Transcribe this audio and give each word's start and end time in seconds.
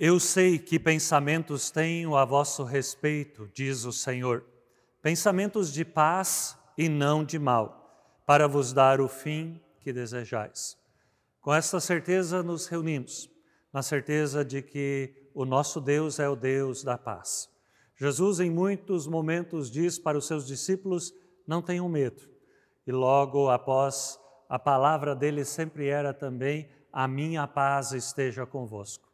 Eu 0.00 0.20
sei 0.20 0.60
que 0.60 0.78
pensamentos 0.78 1.72
tenho 1.72 2.14
a 2.14 2.24
vosso 2.24 2.62
respeito, 2.62 3.50
diz 3.52 3.84
o 3.84 3.92
Senhor, 3.92 4.44
pensamentos 5.02 5.72
de 5.72 5.84
paz 5.84 6.56
e 6.76 6.88
não 6.88 7.24
de 7.24 7.36
mal, 7.36 8.24
para 8.24 8.46
vos 8.46 8.72
dar 8.72 9.00
o 9.00 9.08
fim 9.08 9.60
que 9.80 9.92
desejais. 9.92 10.78
Com 11.40 11.52
esta 11.52 11.80
certeza 11.80 12.44
nos 12.44 12.68
reunimos, 12.68 13.28
na 13.72 13.82
certeza 13.82 14.44
de 14.44 14.62
que 14.62 15.30
o 15.34 15.44
nosso 15.44 15.80
Deus 15.80 16.20
é 16.20 16.28
o 16.28 16.36
Deus 16.36 16.84
da 16.84 16.96
paz. 16.96 17.50
Jesus, 17.96 18.38
em 18.38 18.52
muitos 18.52 19.04
momentos, 19.08 19.68
diz 19.68 19.98
para 19.98 20.16
os 20.16 20.28
seus 20.28 20.46
discípulos: 20.46 21.12
não 21.44 21.60
tenham 21.60 21.88
medo. 21.88 22.22
E 22.86 22.92
logo 22.92 23.50
após, 23.50 24.16
a 24.48 24.60
palavra 24.60 25.16
dele 25.16 25.44
sempre 25.44 25.88
era 25.88 26.14
também: 26.14 26.68
a 26.92 27.08
minha 27.08 27.48
paz 27.48 27.90
esteja 27.90 28.46
convosco. 28.46 29.07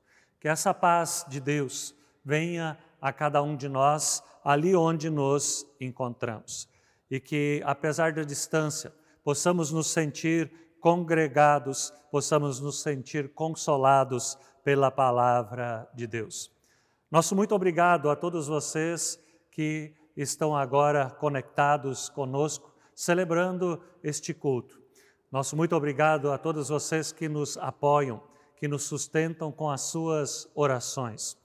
Que 0.45 0.49
essa 0.49 0.75
paz 0.75 1.25
de 1.27 1.41
Deus 1.41 1.95
venha 2.23 2.77
a 3.01 3.11
cada 3.11 3.43
um 3.43 3.57
de 3.57 3.67
nós 3.67 4.23
ali 4.45 4.77
onde 4.77 5.09
nos 5.09 5.67
encontramos. 5.81 6.69
E 7.11 7.19
que, 7.19 7.63
apesar 7.65 8.13
da 8.13 8.25
distância, 8.25 8.93
possamos 9.25 9.73
nos 9.73 9.87
sentir 9.87 10.53
congregados, 10.83 11.95
possamos 12.11 12.61
nos 12.61 12.83
sentir 12.83 13.33
consolados 13.33 14.37
pela 14.63 14.91
palavra 14.91 15.89
de 15.95 16.07
Deus. 16.07 16.53
Nosso 17.11 17.35
muito 17.35 17.55
obrigado 17.55 18.11
a 18.11 18.15
todos 18.15 18.47
vocês 18.47 19.19
que 19.51 19.95
estão 20.15 20.55
agora 20.55 21.09
conectados 21.09 22.11
conosco, 22.11 22.71
celebrando 22.95 23.83
este 24.03 24.35
culto. 24.35 24.79
Nosso 25.33 25.57
muito 25.57 25.75
obrigado 25.75 26.31
a 26.31 26.37
todos 26.37 26.69
vocês 26.69 27.13
que 27.13 27.31
nos 27.31 27.57
apoiam, 27.57 28.23
que 28.65 28.69
nos 28.69 28.85
sustentam 28.85 29.53
com 29.53 29.69
as 29.69 29.83
suas 29.83 30.51
orações. 30.55 31.37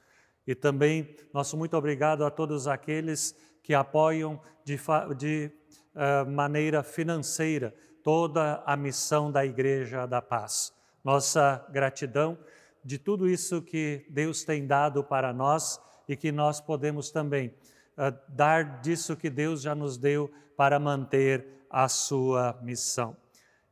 E 0.47 0.56
também 0.56 1.18
nosso 1.34 1.57
muito 1.57 1.75
obrigado 1.75 2.24
a 2.24 2.31
todos 2.31 2.66
aqueles 2.66 3.35
que 3.62 3.74
apoiam 3.74 4.40
de, 4.63 4.80
de 5.18 5.52
uh, 5.94 6.31
maneira 6.31 6.81
financeira 6.81 7.75
toda 8.02 8.63
a 8.66 8.78
missão 8.78 9.30
da 9.30 9.46
Igreja 9.46 10.06
da 10.06 10.22
Paz. 10.22 10.72
Nossa 11.03 11.68
gratidão 11.74 12.38
de 12.85 12.97
tudo 12.97 13.30
isso 13.30 13.62
que 13.62 14.06
Deus 14.09 14.46
tem 14.46 14.66
dado 14.66 15.03
para 15.03 15.34
nós 15.34 15.78
e 16.07 16.16
que 16.16 16.31
nós 16.31 16.62
podemos 16.62 17.12
também 17.12 17.53
uh, 17.97 18.18
dar 18.30 18.80
disso 18.80 19.18
que 19.18 19.30
Deus 19.30 19.62
já 19.62 19.75
nos 19.75 19.97
deu 19.97 20.31
para 20.56 20.80
manter 20.80 21.46
a 21.69 21.90
sua 21.90 22.57
missão. 22.62 23.13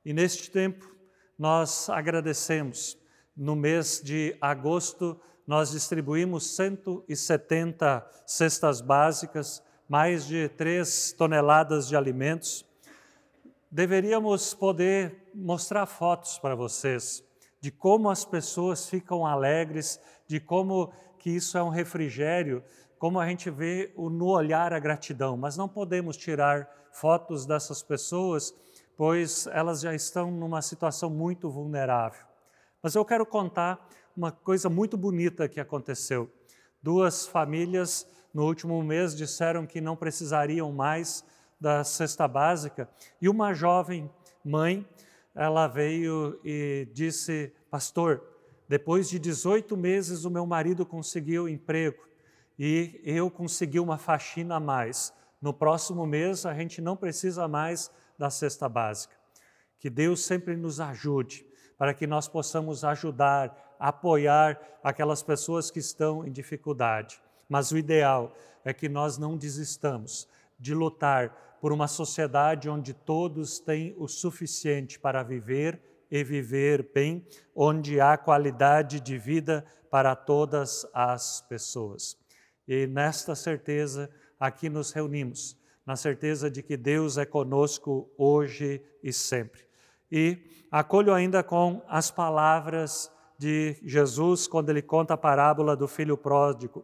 E 0.03 0.11
neste 0.11 0.51
tempo, 0.51 0.93
nós 1.39 1.89
agradecemos. 1.89 2.97
No 3.37 3.55
mês 3.55 4.01
de 4.03 4.35
agosto, 4.41 5.15
nós 5.45 5.69
distribuímos 5.69 6.55
170 6.55 8.03
cestas 8.25 8.81
básicas, 8.81 9.61
mais 9.87 10.25
de 10.25 10.49
3 10.49 11.13
toneladas 11.13 11.87
de 11.87 11.95
alimentos. 11.95 12.65
Deveríamos 13.69 14.55
poder 14.55 15.29
mostrar 15.35 15.85
fotos 15.85 16.39
para 16.39 16.55
vocês 16.55 17.23
de 17.61 17.69
como 17.69 18.09
as 18.09 18.25
pessoas 18.25 18.89
ficam 18.89 19.23
alegres, 19.23 19.99
de 20.25 20.39
como 20.39 20.91
que 21.19 21.29
isso 21.29 21.59
é 21.59 21.63
um 21.63 21.69
refrigério, 21.69 22.63
como 22.97 23.19
a 23.19 23.27
gente 23.27 23.51
vê 23.51 23.93
no 23.95 24.29
olhar 24.29 24.73
a 24.73 24.79
gratidão, 24.79 25.37
mas 25.37 25.55
não 25.55 25.69
podemos 25.69 26.17
tirar 26.17 26.67
fotos 26.91 27.45
dessas 27.45 27.83
pessoas, 27.83 28.51
pois 28.95 29.45
elas 29.47 29.81
já 29.81 29.93
estão 29.93 30.31
numa 30.31 30.63
situação 30.63 31.07
muito 31.07 31.51
vulnerável. 31.51 32.26
Mas 32.87 32.95
eu 32.95 33.03
quero 33.03 33.25
contar 33.25 33.85
uma 34.15 34.31
coisa 34.31 34.69
muito 34.69 34.95
bonita 34.95 35.49
que 35.49 35.59
aconteceu. 35.59 36.31
Duas 36.81 37.27
famílias 37.27 38.09
no 38.33 38.45
último 38.45 38.81
mês 38.81 39.13
disseram 39.13 39.67
que 39.67 39.81
não 39.81 39.93
precisariam 39.93 40.71
mais 40.71 41.21
da 41.59 41.83
cesta 41.83 42.25
básica 42.29 42.89
e 43.21 43.27
uma 43.27 43.53
jovem 43.53 44.09
mãe, 44.41 44.87
ela 45.35 45.67
veio 45.67 46.39
e 46.45 46.87
disse: 46.93 47.51
"Pastor, 47.69 48.23
depois 48.69 49.09
de 49.09 49.19
18 49.19 49.75
meses 49.75 50.23
o 50.23 50.31
meu 50.31 50.45
marido 50.45 50.85
conseguiu 50.85 51.49
emprego 51.49 52.07
e 52.57 53.01
eu 53.03 53.29
consegui 53.29 53.81
uma 53.81 53.97
faxina 53.97 54.55
a 54.55 54.59
mais. 54.61 55.13
No 55.41 55.53
próximo 55.53 56.07
mês 56.07 56.45
a 56.45 56.53
gente 56.53 56.79
não 56.79 56.95
precisa 56.95 57.49
mais 57.49 57.91
da 58.17 58.29
cesta 58.29 58.69
básica. 58.69 59.13
Que 59.77 59.89
Deus 59.89 60.23
sempre 60.23 60.55
nos 60.55 60.79
ajude 60.79 61.45
para 61.77 61.93
que 61.93 62.07
nós 62.07 62.27
possamos 62.27 62.83
ajudar, 62.83 63.75
apoiar 63.79 64.59
aquelas 64.83 65.21
pessoas 65.21 65.69
que 65.69 65.79
estão 65.79 66.25
em 66.25 66.31
dificuldade. 66.31 67.21
Mas 67.47 67.71
o 67.71 67.77
ideal 67.77 68.33
é 68.65 68.73
que 68.73 68.89
nós 68.89 69.17
não 69.17 69.37
desistamos 69.37 70.27
de 70.59 70.73
lutar 70.73 71.57
por 71.61 71.71
uma 71.71 71.87
sociedade 71.87 72.69
onde 72.69 72.93
todos 72.93 73.59
têm 73.59 73.95
o 73.97 74.07
suficiente 74.07 74.99
para 74.99 75.23
viver 75.23 75.79
e 76.09 76.23
viver 76.23 76.89
bem, 76.93 77.25
onde 77.55 77.99
há 77.99 78.17
qualidade 78.17 78.99
de 78.99 79.17
vida 79.17 79.65
para 79.89 80.15
todas 80.15 80.85
as 80.93 81.41
pessoas. 81.41 82.17
E 82.67 82.87
nesta 82.87 83.35
certeza, 83.35 84.09
aqui 84.39 84.69
nos 84.69 84.91
reunimos, 84.91 85.57
na 85.85 85.95
certeza 85.95 86.49
de 86.49 86.61
que 86.61 86.75
Deus 86.75 87.17
é 87.17 87.25
conosco 87.25 88.09
hoje 88.17 88.81
e 89.01 89.13
sempre. 89.13 89.66
E 90.11 90.37
acolho 90.71 91.13
ainda 91.13 91.43
com 91.43 91.81
as 91.87 92.09
palavras 92.09 93.11
de 93.37 93.77
Jesus 93.83 94.47
quando 94.47 94.69
ele 94.69 94.81
conta 94.81 95.13
a 95.13 95.17
parábola 95.17 95.75
do 95.75 95.87
filho 95.87 96.17
pródigo. 96.17 96.83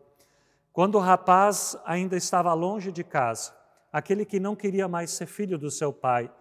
Quando 0.72 0.96
o 0.96 1.00
rapaz 1.00 1.78
ainda 1.86 2.16
estava 2.16 2.54
longe 2.54 2.92
de 2.92 3.04
casa, 3.04 3.54
aquele 3.92 4.26
que 4.26 4.40
não 4.40 4.56
queria 4.56 4.88
mais 4.88 5.12
ser 5.12 5.28
filho 5.28 5.58
do 5.58 5.70
seu 5.70 5.94
pai, 5.94 6.32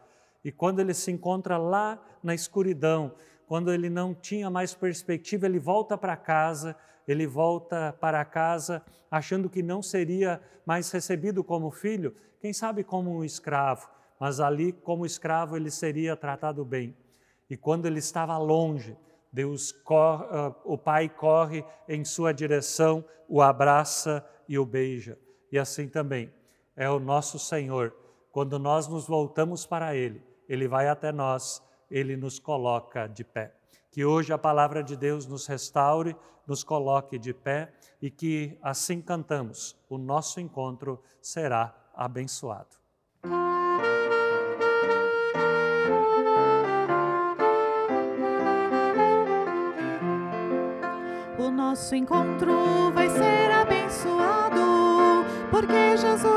e 0.44 0.50
quando 0.50 0.80
ele 0.80 0.94
se 0.94 1.10
encontra 1.10 1.56
lá 1.56 2.00
na 2.22 2.34
escuridão, 2.34 3.14
quando 3.46 3.72
ele 3.72 3.90
não 3.90 4.14
tinha 4.14 4.50
mais 4.50 4.74
perspectiva, 4.74 5.46
ele 5.46 5.58
volta 5.58 5.96
para 5.96 6.16
casa, 6.16 6.74
ele 7.06 7.26
volta 7.26 7.94
para 8.00 8.24
casa 8.24 8.82
achando 9.10 9.50
que 9.50 9.62
não 9.62 9.82
seria 9.82 10.40
mais 10.64 10.90
recebido 10.90 11.44
como 11.44 11.70
filho, 11.70 12.14
quem 12.40 12.52
sabe 12.52 12.82
como 12.82 13.10
um 13.10 13.24
escravo, 13.24 13.88
mas 14.22 14.38
ali, 14.38 14.70
como 14.70 15.04
escravo, 15.04 15.56
ele 15.56 15.68
seria 15.68 16.16
tratado 16.16 16.64
bem. 16.64 16.96
E 17.50 17.56
quando 17.56 17.86
ele 17.86 17.98
estava 17.98 18.38
longe, 18.38 18.96
Deus 19.32 19.72
uh, 19.72 20.54
o 20.64 20.78
pai 20.78 21.08
corre 21.08 21.64
em 21.88 22.04
sua 22.04 22.32
direção, 22.32 23.04
o 23.28 23.42
abraça 23.42 24.24
e 24.48 24.56
o 24.56 24.64
beija. 24.64 25.18
E 25.50 25.58
assim 25.58 25.88
também 25.88 26.32
é 26.76 26.88
o 26.88 27.00
nosso 27.00 27.36
Senhor. 27.36 27.92
Quando 28.30 28.60
nós 28.60 28.86
nos 28.86 29.08
voltamos 29.08 29.66
para 29.66 29.96
Ele, 29.96 30.22
Ele 30.48 30.68
vai 30.68 30.86
até 30.86 31.10
nós, 31.10 31.60
Ele 31.90 32.16
nos 32.16 32.38
coloca 32.38 33.08
de 33.08 33.24
pé. 33.24 33.52
Que 33.90 34.04
hoje 34.04 34.32
a 34.32 34.38
palavra 34.38 34.84
de 34.84 34.96
Deus 34.96 35.26
nos 35.26 35.48
restaure, 35.48 36.14
nos 36.46 36.62
coloque 36.62 37.18
de 37.18 37.34
pé 37.34 37.72
e 38.00 38.08
que 38.08 38.56
assim 38.62 39.00
cantamos, 39.00 39.76
o 39.88 39.98
nosso 39.98 40.38
encontro 40.38 41.02
será 41.20 41.74
abençoado. 41.92 42.81
Nosso 51.72 51.94
encontro 51.96 52.92
vai 52.92 53.08
ser 53.08 53.50
abençoado, 53.50 55.24
porque 55.50 55.96
Jesus 55.96 56.31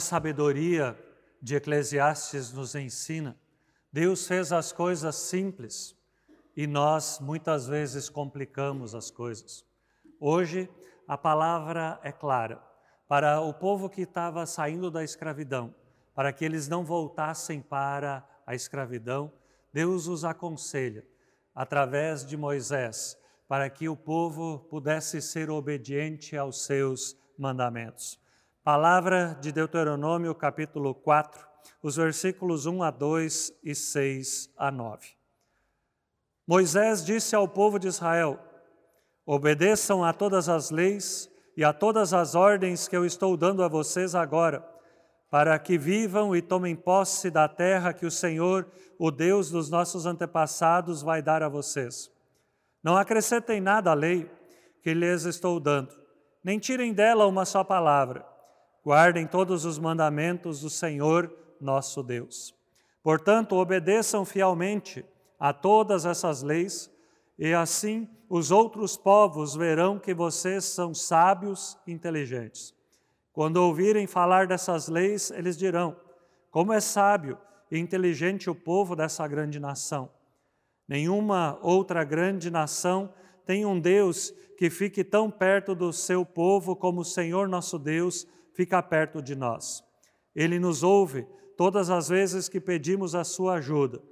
sabedoria 0.00 0.98
de 1.40 1.54
Eclesiastes 1.54 2.52
nos 2.52 2.74
ensina: 2.74 3.38
Deus 3.92 4.26
fez 4.26 4.52
as 4.52 4.72
coisas 4.72 5.16
simples 5.16 5.96
e 6.56 6.66
nós 6.66 7.18
muitas 7.20 7.66
vezes 7.66 8.08
complicamos 8.08 8.94
as 8.94 9.10
coisas. 9.10 9.64
Hoje 10.18 10.68
a 11.06 11.16
palavra 11.16 11.98
é 12.02 12.12
clara 12.12 12.62
para 13.08 13.40
o 13.40 13.52
povo 13.52 13.88
que 13.88 14.02
estava 14.02 14.46
saindo 14.46 14.90
da 14.90 15.02
escravidão, 15.02 15.74
para 16.14 16.32
que 16.32 16.44
eles 16.44 16.68
não 16.68 16.84
voltassem 16.84 17.60
para 17.60 18.24
a 18.46 18.54
escravidão. 18.54 19.32
Deus 19.72 20.06
os 20.06 20.24
aconselha 20.24 21.04
através 21.54 22.24
de 22.24 22.36
Moisés 22.36 23.18
para 23.48 23.68
que 23.68 23.88
o 23.88 23.96
povo 23.96 24.60
pudesse 24.70 25.20
ser 25.20 25.50
obediente 25.50 26.36
aos 26.36 26.64
seus 26.64 27.16
mandamentos. 27.36 28.19
Palavra 28.62 29.38
de 29.40 29.50
Deuteronômio, 29.52 30.34
capítulo 30.34 30.94
4, 30.94 31.48
os 31.82 31.96
versículos 31.96 32.66
1 32.66 32.82
a 32.82 32.90
2 32.90 33.54
e 33.64 33.74
6 33.74 34.50
a 34.54 34.70
9. 34.70 35.08
Moisés 36.46 37.02
disse 37.02 37.34
ao 37.34 37.48
povo 37.48 37.78
de 37.78 37.88
Israel: 37.88 38.38
Obedeçam 39.24 40.04
a 40.04 40.12
todas 40.12 40.46
as 40.50 40.70
leis 40.70 41.30
e 41.56 41.64
a 41.64 41.72
todas 41.72 42.12
as 42.12 42.34
ordens 42.34 42.86
que 42.86 42.94
eu 42.94 43.06
estou 43.06 43.34
dando 43.34 43.64
a 43.64 43.68
vocês 43.68 44.14
agora, 44.14 44.62
para 45.30 45.58
que 45.58 45.78
vivam 45.78 46.36
e 46.36 46.42
tomem 46.42 46.76
posse 46.76 47.30
da 47.30 47.48
terra 47.48 47.94
que 47.94 48.04
o 48.04 48.10
Senhor, 48.10 48.70
o 48.98 49.10
Deus 49.10 49.50
dos 49.50 49.70
nossos 49.70 50.04
antepassados, 50.04 51.00
vai 51.00 51.22
dar 51.22 51.42
a 51.42 51.48
vocês. 51.48 52.10
Não 52.82 52.98
acrescentem 52.98 53.58
nada 53.58 53.90
à 53.90 53.94
lei 53.94 54.30
que 54.82 54.92
lhes 54.92 55.24
estou 55.24 55.58
dando, 55.58 55.98
nem 56.44 56.58
tirem 56.58 56.92
dela 56.92 57.26
uma 57.26 57.46
só 57.46 57.64
palavra. 57.64 58.29
Guardem 58.84 59.26
todos 59.26 59.64
os 59.64 59.78
mandamentos 59.78 60.60
do 60.60 60.70
Senhor, 60.70 61.30
nosso 61.60 62.02
Deus. 62.02 62.54
Portanto, 63.02 63.56
obedeçam 63.56 64.24
fielmente 64.24 65.04
a 65.38 65.52
todas 65.52 66.04
essas 66.04 66.42
leis, 66.42 66.90
e 67.38 67.52
assim 67.54 68.08
os 68.28 68.50
outros 68.50 68.96
povos 68.96 69.54
verão 69.54 69.98
que 69.98 70.14
vocês 70.14 70.64
são 70.64 70.94
sábios 70.94 71.78
e 71.86 71.92
inteligentes. 71.92 72.74
Quando 73.32 73.56
ouvirem 73.56 74.06
falar 74.06 74.46
dessas 74.46 74.88
leis, 74.88 75.30
eles 75.30 75.56
dirão: 75.56 75.96
Como 76.50 76.72
é 76.72 76.80
sábio 76.80 77.38
e 77.70 77.78
inteligente 77.78 78.50
o 78.50 78.54
povo 78.54 78.96
dessa 78.96 79.26
grande 79.28 79.60
nação. 79.60 80.10
Nenhuma 80.88 81.58
outra 81.62 82.02
grande 82.02 82.50
nação 82.50 83.12
tem 83.46 83.64
um 83.64 83.78
Deus 83.78 84.32
que 84.58 84.68
fique 84.68 85.04
tão 85.04 85.30
perto 85.30 85.74
do 85.74 85.92
seu 85.92 86.26
povo 86.26 86.74
como 86.74 87.00
o 87.00 87.04
Senhor 87.04 87.48
nosso 87.48 87.78
Deus 87.78 88.26
fica 88.54 88.82
perto 88.82 89.22
de 89.22 89.34
nós. 89.34 89.82
Ele 90.34 90.58
nos 90.58 90.82
ouve 90.82 91.26
todas 91.56 91.90
as 91.90 92.08
vezes 92.08 92.48
que 92.48 92.60
pedimos 92.60 93.14
a 93.14 93.24
sua 93.24 93.54
ajuda. 93.54 94.02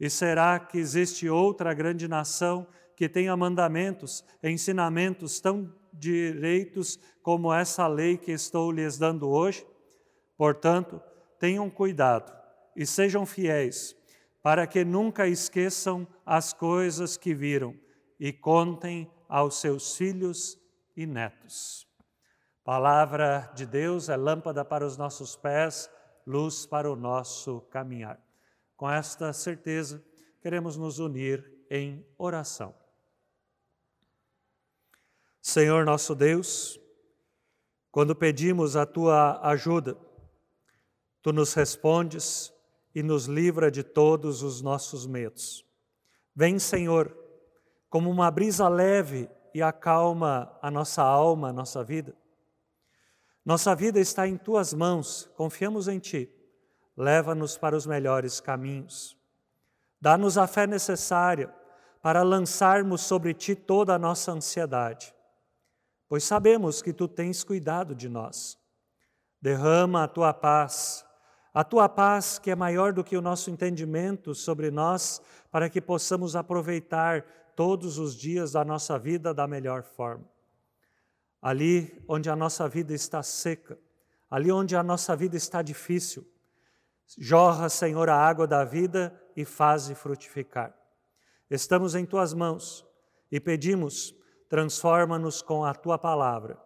E 0.00 0.08
será 0.08 0.58
que 0.58 0.78
existe 0.78 1.28
outra 1.28 1.74
grande 1.74 2.06
nação 2.06 2.66
que 2.96 3.08
tenha 3.08 3.36
mandamentos, 3.36 4.24
ensinamentos 4.42 5.40
tão 5.40 5.72
direitos 5.92 6.98
como 7.22 7.52
essa 7.52 7.86
lei 7.86 8.16
que 8.16 8.32
estou 8.32 8.70
lhes 8.70 8.98
dando 8.98 9.28
hoje? 9.28 9.66
Portanto, 10.36 11.00
tenham 11.38 11.68
cuidado 11.68 12.32
e 12.76 12.86
sejam 12.86 13.26
fiéis, 13.26 13.96
para 14.42 14.66
que 14.66 14.84
nunca 14.84 15.26
esqueçam 15.26 16.06
as 16.24 16.52
coisas 16.52 17.16
que 17.16 17.34
viram 17.34 17.74
e 18.20 18.32
contem 18.32 19.10
aos 19.28 19.60
seus 19.60 19.96
filhos 19.96 20.58
e 20.96 21.06
netos. 21.06 21.87
Palavra 22.68 23.50
de 23.54 23.64
Deus 23.64 24.10
é 24.10 24.16
lâmpada 24.18 24.62
para 24.62 24.86
os 24.86 24.98
nossos 24.98 25.34
pés, 25.34 25.90
luz 26.26 26.66
para 26.66 26.92
o 26.92 26.94
nosso 26.94 27.62
caminhar. 27.70 28.22
Com 28.76 28.90
esta 28.90 29.32
certeza, 29.32 30.04
queremos 30.42 30.76
nos 30.76 30.98
unir 30.98 31.50
em 31.70 32.06
oração. 32.18 32.74
Senhor 35.40 35.86
nosso 35.86 36.14
Deus, 36.14 36.78
quando 37.90 38.14
pedimos 38.14 38.76
a 38.76 38.84
tua 38.84 39.40
ajuda, 39.48 39.96
tu 41.22 41.32
nos 41.32 41.54
respondes 41.54 42.52
e 42.94 43.02
nos 43.02 43.24
livra 43.24 43.70
de 43.70 43.82
todos 43.82 44.42
os 44.42 44.60
nossos 44.60 45.06
medos. 45.06 45.64
Vem, 46.36 46.58
Senhor, 46.58 47.16
como 47.88 48.10
uma 48.10 48.30
brisa 48.30 48.68
leve 48.68 49.26
e 49.54 49.62
acalma 49.62 50.54
a 50.60 50.70
nossa 50.70 51.02
alma, 51.02 51.48
a 51.48 51.52
nossa 51.54 51.82
vida. 51.82 52.14
Nossa 53.48 53.74
vida 53.74 53.98
está 53.98 54.28
em 54.28 54.36
tuas 54.36 54.74
mãos, 54.74 55.26
confiamos 55.34 55.88
em 55.88 55.98
ti. 55.98 56.30
Leva-nos 56.94 57.56
para 57.56 57.74
os 57.74 57.86
melhores 57.86 58.40
caminhos. 58.40 59.16
Dá-nos 59.98 60.36
a 60.36 60.46
fé 60.46 60.66
necessária 60.66 61.50
para 62.02 62.22
lançarmos 62.22 63.00
sobre 63.00 63.32
ti 63.32 63.54
toda 63.54 63.94
a 63.94 63.98
nossa 63.98 64.32
ansiedade, 64.32 65.14
pois 66.06 66.24
sabemos 66.24 66.82
que 66.82 66.92
tu 66.92 67.08
tens 67.08 67.42
cuidado 67.42 67.94
de 67.94 68.06
nós. 68.06 68.58
Derrama 69.40 70.04
a 70.04 70.08
tua 70.08 70.34
paz, 70.34 71.02
a 71.54 71.64
tua 71.64 71.88
paz 71.88 72.38
que 72.38 72.50
é 72.50 72.54
maior 72.54 72.92
do 72.92 73.02
que 73.02 73.16
o 73.16 73.22
nosso 73.22 73.50
entendimento 73.50 74.34
sobre 74.34 74.70
nós, 74.70 75.22
para 75.50 75.70
que 75.70 75.80
possamos 75.80 76.36
aproveitar 76.36 77.24
todos 77.56 77.96
os 77.96 78.14
dias 78.14 78.52
da 78.52 78.62
nossa 78.62 78.98
vida 78.98 79.32
da 79.32 79.46
melhor 79.46 79.84
forma. 79.84 80.28
Ali 81.40 82.02
onde 82.08 82.28
a 82.28 82.34
nossa 82.34 82.68
vida 82.68 82.92
está 82.92 83.22
seca, 83.22 83.78
ali 84.30 84.50
onde 84.50 84.74
a 84.74 84.82
nossa 84.82 85.14
vida 85.14 85.36
está 85.36 85.62
difícil, 85.62 86.26
jorra, 87.16 87.68
Senhor, 87.68 88.08
a 88.08 88.16
água 88.16 88.46
da 88.46 88.64
vida 88.64 89.18
e 89.36 89.44
faze 89.44 89.94
frutificar. 89.94 90.74
Estamos 91.48 91.94
em 91.94 92.04
tuas 92.04 92.34
mãos 92.34 92.84
e 93.30 93.40
pedimos, 93.40 94.14
transforma-nos 94.48 95.40
com 95.40 95.64
a 95.64 95.72
tua 95.72 95.96
palavra, 95.96 96.58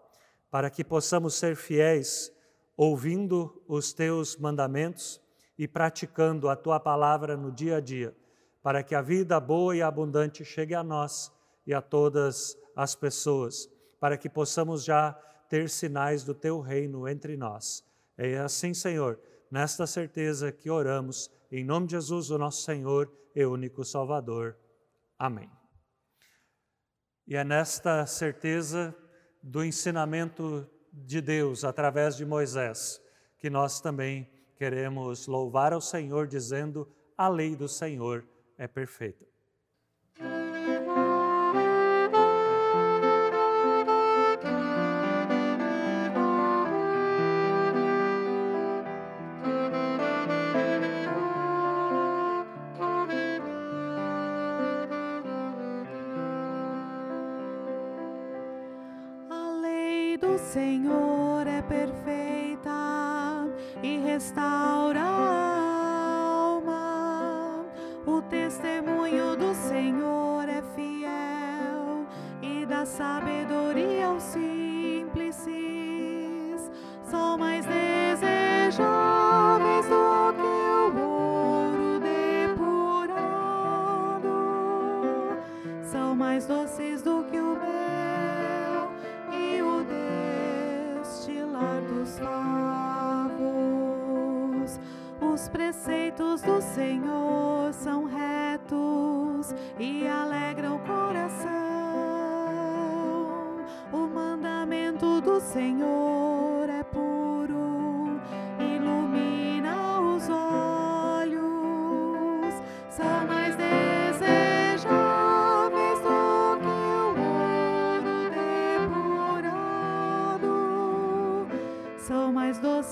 para 0.50 0.70
que 0.70 0.82
possamos 0.82 1.34
ser 1.34 1.54
fiéis, 1.54 2.32
ouvindo 2.76 3.62
os 3.68 3.92
teus 3.92 4.36
mandamentos 4.36 5.20
e 5.58 5.68
praticando 5.68 6.48
a 6.48 6.56
tua 6.56 6.80
palavra 6.80 7.36
no 7.36 7.52
dia 7.52 7.76
a 7.76 7.80
dia, 7.80 8.16
para 8.62 8.82
que 8.82 8.94
a 8.94 9.02
vida 9.02 9.38
boa 9.38 9.76
e 9.76 9.82
abundante 9.82 10.44
chegue 10.44 10.74
a 10.74 10.82
nós 10.82 11.30
e 11.66 11.74
a 11.74 11.82
todas 11.82 12.56
as 12.74 12.94
pessoas 12.94 13.68
para 14.02 14.18
que 14.18 14.28
possamos 14.28 14.82
já 14.82 15.12
ter 15.48 15.70
sinais 15.70 16.24
do 16.24 16.34
teu 16.34 16.58
reino 16.58 17.06
entre 17.06 17.36
nós. 17.36 17.84
É 18.18 18.36
assim, 18.38 18.74
Senhor, 18.74 19.16
nesta 19.48 19.86
certeza 19.86 20.50
que 20.50 20.68
oramos, 20.68 21.30
em 21.52 21.64
nome 21.64 21.86
de 21.86 21.92
Jesus, 21.92 22.28
o 22.28 22.36
nosso 22.36 22.62
Senhor 22.62 23.08
e 23.32 23.46
único 23.46 23.84
Salvador. 23.84 24.56
Amém. 25.16 25.48
E 27.28 27.36
é 27.36 27.44
nesta 27.44 28.04
certeza 28.04 28.92
do 29.40 29.64
ensinamento 29.64 30.68
de 30.92 31.20
Deus 31.20 31.62
através 31.62 32.16
de 32.16 32.26
Moisés 32.26 33.00
que 33.38 33.48
nós 33.48 33.80
também 33.80 34.28
queremos 34.56 35.28
louvar 35.28 35.72
ao 35.72 35.80
Senhor, 35.80 36.26
dizendo: 36.26 36.92
a 37.16 37.28
lei 37.28 37.54
do 37.54 37.68
Senhor 37.68 38.26
é 38.58 38.66
perfeita. 38.66 39.31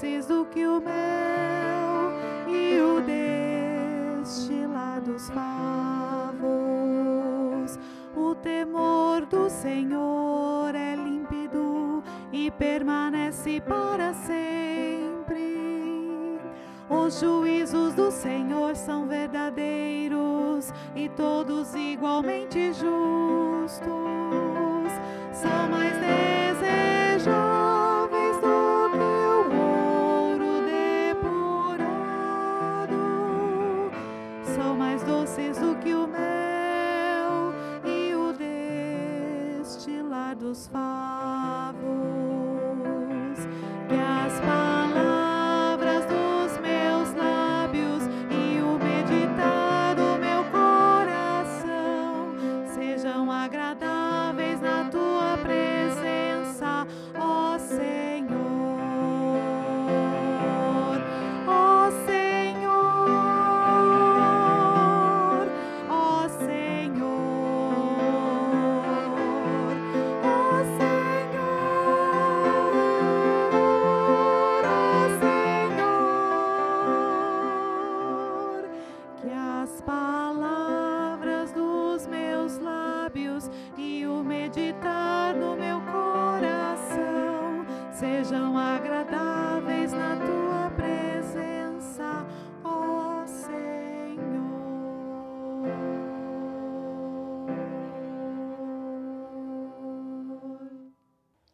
Do 0.00 0.46
que 0.46 0.66
o 0.66 0.80
mel 0.80 2.14
e 2.48 2.80
o 2.80 3.02
destilar 4.16 4.98
dos 5.02 5.28
favos. 5.28 6.48
O 8.16 8.34
temor 8.34 9.26
do 9.26 9.50
Senhor 9.50 10.74
é 10.74 10.94
límpido 10.94 12.02
e 12.32 12.50
permanece 12.50 13.60
para 13.60 14.14
sempre. 14.14 15.58
Os 16.88 17.20
juízos 17.20 17.92
do 17.92 18.10
Senhor 18.10 18.74
são 18.74 19.06
verdadeiros 19.06 20.72
e 20.96 21.10
todos 21.10 21.74
igualmente 21.74 22.72
justos. 22.72 23.78
São 25.30 25.68
mais 25.68 25.92
desejáveis 25.92 26.29
destilar 40.50 40.50
dos 40.50 40.68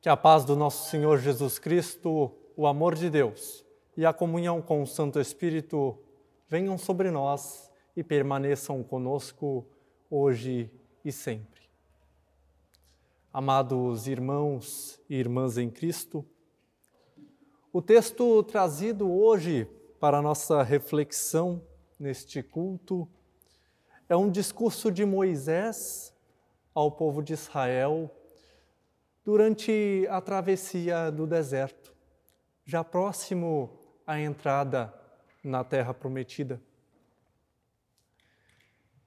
Que 0.06 0.10
a 0.10 0.16
paz 0.16 0.44
do 0.44 0.54
nosso 0.54 0.88
Senhor 0.88 1.18
Jesus 1.18 1.58
Cristo, 1.58 2.30
o 2.56 2.64
amor 2.68 2.94
de 2.94 3.10
Deus 3.10 3.66
e 3.96 4.06
a 4.06 4.12
comunhão 4.12 4.62
com 4.62 4.80
o 4.80 4.86
Santo 4.86 5.18
Espírito 5.18 5.98
venham 6.48 6.78
sobre 6.78 7.10
nós 7.10 7.72
e 7.96 8.04
permaneçam 8.04 8.84
conosco 8.84 9.66
hoje 10.08 10.70
e 11.04 11.10
sempre. 11.10 11.62
Amados 13.32 14.06
irmãos 14.06 15.00
e 15.10 15.16
irmãs 15.16 15.58
em 15.58 15.68
Cristo, 15.68 16.24
o 17.72 17.82
texto 17.82 18.44
trazido 18.44 19.10
hoje 19.10 19.68
para 19.98 20.22
nossa 20.22 20.62
reflexão 20.62 21.60
neste 21.98 22.44
culto 22.44 23.08
é 24.08 24.16
um 24.16 24.30
discurso 24.30 24.88
de 24.92 25.04
Moisés 25.04 26.14
ao 26.72 26.92
povo 26.92 27.24
de 27.24 27.32
Israel 27.32 28.08
durante 29.26 30.06
a 30.08 30.20
travessia 30.20 31.10
do 31.10 31.26
deserto, 31.26 31.92
já 32.64 32.84
próximo 32.84 33.76
à 34.06 34.20
entrada 34.20 34.94
na 35.42 35.64
Terra 35.64 35.92
Prometida. 35.92 36.62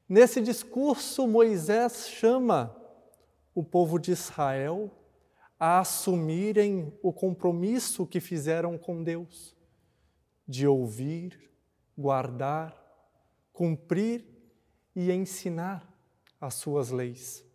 Nesse 0.09 0.41
discurso, 0.41 1.25
Moisés 1.25 2.09
chama 2.09 2.75
o 3.55 3.63
povo 3.63 3.97
de 3.97 4.11
Israel 4.11 4.91
a 5.57 5.79
assumirem 5.79 6.93
o 7.01 7.13
compromisso 7.13 8.05
que 8.05 8.19
fizeram 8.19 8.77
com 8.77 9.01
Deus, 9.01 9.55
de 10.45 10.67
ouvir, 10.67 11.49
guardar, 11.97 12.75
cumprir 13.53 14.25
e 14.93 15.13
ensinar 15.13 15.89
as 16.41 16.55
suas 16.55 16.89
leis. 16.89 17.48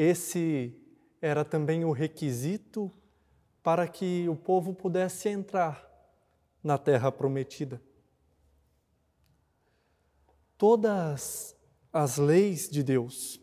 Esse 0.00 0.72
era 1.20 1.44
também 1.44 1.84
o 1.84 1.90
requisito 1.90 2.88
para 3.64 3.88
que 3.88 4.28
o 4.28 4.36
povo 4.36 4.72
pudesse 4.72 5.28
entrar 5.28 5.90
na 6.62 6.78
terra 6.78 7.10
prometida. 7.10 7.82
Todas 10.56 11.56
as 11.92 12.16
leis 12.16 12.68
de 12.68 12.84
Deus, 12.84 13.40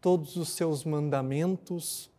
todos 0.00 0.36
os 0.36 0.54
seus 0.54 0.86
mandamentos 0.86 2.10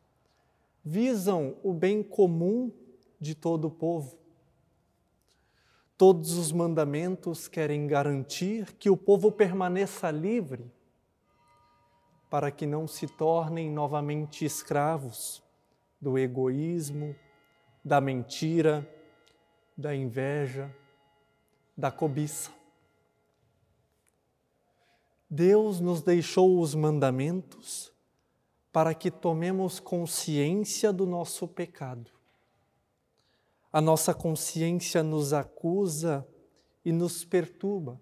visam 0.84 1.58
o 1.64 1.74
bem 1.74 2.04
comum 2.04 2.72
de 3.20 3.34
todo 3.34 3.66
o 3.66 3.72
povo. 3.72 4.16
Todos 5.98 6.34
os 6.34 6.52
mandamentos 6.52 7.48
querem 7.48 7.88
garantir 7.88 8.74
que 8.74 8.92
o 8.92 8.98
povo 8.98 9.32
permaneça 9.32 10.12
livre 10.12 10.72
para 12.30 12.52
que 12.52 12.66
não 12.66 12.88
se 12.88 13.08
tornem 13.08 13.70
novamente 13.70 14.46
escravos 14.46 15.44
do 16.02 16.18
egoísmo, 16.18 17.16
da 17.84 18.02
mentira, 18.02 18.88
da 19.78 19.96
inveja, 19.96 20.74
da 21.78 21.92
cobiça. 21.92 22.52
Deus 25.30 25.80
nos 25.80 26.02
deixou 26.02 26.60
os 26.60 26.74
mandamentos 26.74 27.92
para 28.72 28.94
que 28.94 29.10
tomemos 29.10 29.80
consciência 29.80 30.92
do 30.92 31.06
nosso 31.06 31.48
pecado. 31.48 32.12
A 33.72 33.82
nossa 33.82 34.14
consciência 34.14 35.04
nos 35.04 35.34
acusa 35.34 36.28
e 36.84 36.92
nos 36.92 37.26
perturba, 37.26 38.00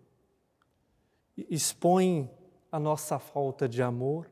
expõe 1.49 2.29
a 2.73 2.79
nossa 2.79 3.19
falta 3.19 3.69
de 3.69 3.83
amor, 3.83 4.27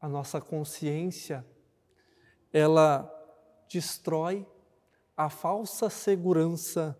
a 0.00 0.08
nossa 0.08 0.40
consciência, 0.40 1.44
ela 2.52 3.10
destrói 3.68 4.46
a 5.16 5.28
falsa 5.28 5.90
segurança 5.90 6.96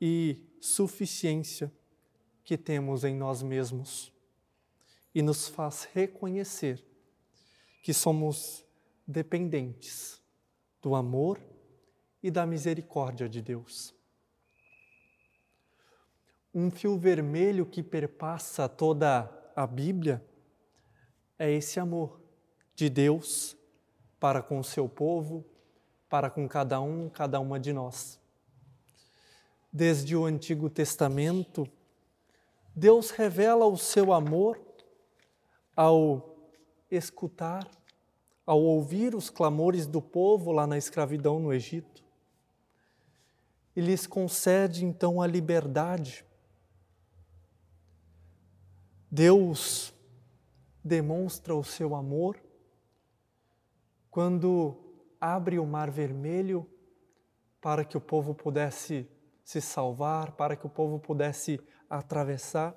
e 0.00 0.42
suficiência 0.62 1.70
que 2.42 2.56
temos 2.56 3.04
em 3.04 3.14
nós 3.14 3.42
mesmos 3.42 4.10
e 5.14 5.20
nos 5.20 5.46
faz 5.46 5.84
reconhecer 5.92 6.82
que 7.82 7.92
somos 7.92 8.64
dependentes 9.06 10.22
do 10.80 10.94
amor 10.94 11.38
e 12.22 12.30
da 12.30 12.46
misericórdia 12.46 13.28
de 13.28 13.42
Deus. 13.42 13.94
Um 16.54 16.70
fio 16.70 16.98
vermelho 16.98 17.64
que 17.64 17.82
perpassa 17.82 18.68
toda 18.68 19.30
a 19.56 19.66
Bíblia 19.66 20.22
é 21.38 21.50
esse 21.50 21.80
amor 21.80 22.20
de 22.74 22.90
Deus 22.90 23.56
para 24.20 24.42
com 24.42 24.58
o 24.58 24.64
seu 24.64 24.86
povo, 24.86 25.46
para 26.10 26.28
com 26.28 26.46
cada 26.46 26.78
um, 26.78 27.08
cada 27.08 27.40
uma 27.40 27.58
de 27.58 27.72
nós. 27.72 28.20
Desde 29.72 30.14
o 30.14 30.26
Antigo 30.26 30.68
Testamento, 30.68 31.66
Deus 32.76 33.08
revela 33.08 33.64
o 33.64 33.78
seu 33.78 34.12
amor 34.12 34.60
ao 35.74 36.36
escutar, 36.90 37.66
ao 38.44 38.60
ouvir 38.60 39.14
os 39.14 39.30
clamores 39.30 39.86
do 39.86 40.02
povo 40.02 40.52
lá 40.52 40.66
na 40.66 40.76
escravidão 40.76 41.40
no 41.40 41.50
Egito. 41.50 42.04
E 43.74 43.80
lhes 43.80 44.06
concede 44.06 44.84
então 44.84 45.22
a 45.22 45.26
liberdade. 45.26 46.26
Deus 49.14 49.92
demonstra 50.82 51.54
o 51.54 51.62
seu 51.62 51.94
amor 51.94 52.42
quando 54.10 54.74
abre 55.20 55.58
o 55.58 55.66
Mar 55.66 55.90
Vermelho 55.90 56.66
para 57.60 57.84
que 57.84 57.94
o 57.94 58.00
povo 58.00 58.34
pudesse 58.34 59.06
se 59.44 59.60
salvar, 59.60 60.32
para 60.32 60.56
que 60.56 60.64
o 60.64 60.70
povo 60.70 60.98
pudesse 60.98 61.60
atravessar. 61.90 62.74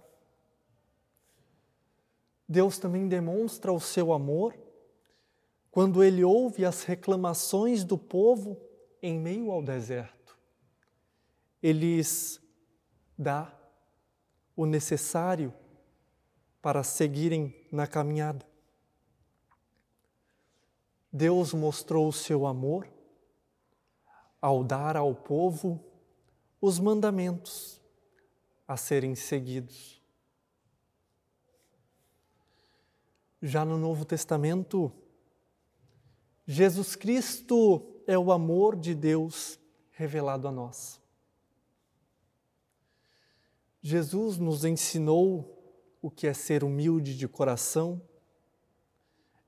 Deus 2.46 2.77
também 2.77 3.08
demonstra 3.08 3.72
o 3.72 3.80
seu 3.80 4.12
amor 4.12 4.60
quando 5.72 6.04
ele 6.04 6.22
ouve 6.22 6.65
as 6.65 6.84
reclamações 6.84 7.86
do 7.86 7.98
povo 7.98 8.62
em 9.01 9.18
meio 9.18 9.51
ao 9.51 9.63
deserto. 9.63 10.38
Ele 11.63 11.96
lhes 11.96 12.42
dá 13.18 13.58
o 14.54 14.65
necessário 14.65 15.54
para 16.65 16.81
seguirem 16.81 17.53
na 17.72 17.86
caminhada. 17.86 18.43
Deus 21.13 21.53
mostrou 21.53 22.07
o 22.07 22.12
seu 22.12 22.48
amor 22.48 22.89
ao 24.41 24.63
dar 24.63 24.98
ao 24.98 25.13
povo 25.13 25.79
os 26.60 26.79
mandamentos 26.79 27.79
a 28.67 28.75
serem 28.75 29.13
seguidos. 29.13 30.01
Já 33.43 33.63
no 33.63 33.77
Novo 33.77 34.03
Testamento, 34.03 34.91
Jesus 36.48 36.95
Cristo 36.95 38.01
é 38.08 38.17
o 38.17 38.32
amor 38.32 38.75
de 38.75 38.95
Deus 38.95 39.60
revelado 39.91 40.47
a 40.47 40.51
nós. 40.51 40.99
Jesus 43.84 44.39
nos 44.39 44.65
ensinou 44.65 45.55
o 46.06 46.12
que 46.12 46.28
é 46.28 46.36
ser 46.36 46.63
humilde 46.63 47.18
de 47.18 47.28
coração 47.28 48.00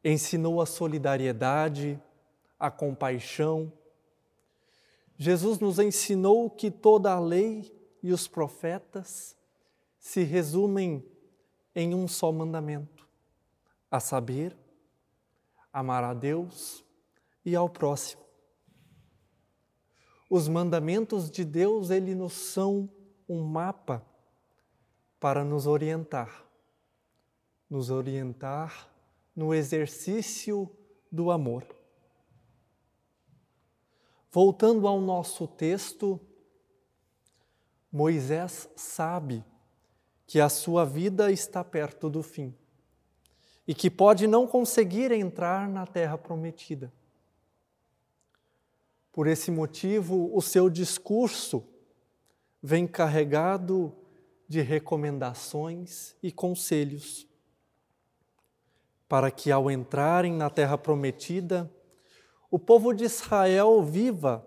ensinou 0.04 0.60
a 0.60 0.66
solidariedade, 0.66 2.02
a 2.60 2.72
compaixão. 2.72 3.72
Jesus 5.16 5.60
nos 5.60 5.78
ensinou 5.78 6.50
que 6.50 6.72
toda 6.72 7.14
a 7.14 7.20
lei 7.20 7.72
e 8.02 8.12
os 8.12 8.28
profetas 8.28 9.38
se 10.00 10.24
resumem 10.24 11.06
em 11.76 11.94
um 11.94 12.08
só 12.08 12.32
mandamento, 12.32 13.08
a 13.92 14.00
saber, 14.00 14.58
amar 15.72 16.04
a 16.04 16.16
Deus 16.16 16.84
e 17.46 17.56
ao 17.56 17.70
próximo. 17.70 18.24
Os 20.28 20.48
mandamentos 20.48 21.30
de 21.30 21.46
Deus, 21.46 21.92
ele 21.92 22.16
nos 22.16 22.34
são 22.34 22.90
um 23.30 23.44
mapa 23.44 24.04
para 25.20 25.44
nos 25.44 25.68
orientar, 25.68 26.47
nos 27.70 27.90
orientar 27.90 28.90
no 29.36 29.54
exercício 29.54 30.70
do 31.12 31.32
amor. 31.32 31.66
Voltando 34.32 34.88
ao 34.88 35.00
nosso 35.00 35.48
texto, 35.48 36.20
Moisés 37.92 38.70
sabe 38.76 39.44
que 40.26 40.40
a 40.40 40.50
sua 40.50 40.86
vida 40.86 41.32
está 41.32 41.64
perto 41.64 42.10
do 42.10 42.22
fim 42.22 42.54
e 43.68 43.74
que 43.74 43.90
pode 43.90 44.28
não 44.28 44.48
conseguir 44.48 45.12
entrar 45.12 45.68
na 45.68 45.86
terra 45.86 46.18
prometida. 46.18 46.92
Por 49.12 49.28
esse 49.28 49.50
motivo, 49.50 50.30
o 50.36 50.42
seu 50.42 50.70
discurso 50.70 51.64
vem 52.62 52.86
carregado 52.86 53.94
de 54.48 54.62
recomendações 54.62 56.16
e 56.22 56.32
conselhos 56.32 57.27
para 59.08 59.32
que 59.32 59.52
ao 59.52 59.72
entrarem 59.72 60.34
na 60.34 60.50
terra 60.50 60.78
prometida, 60.78 61.72
o 62.52 62.60
povo 62.60 62.94
de 62.94 63.06
Israel 63.06 63.82
viva 63.84 64.46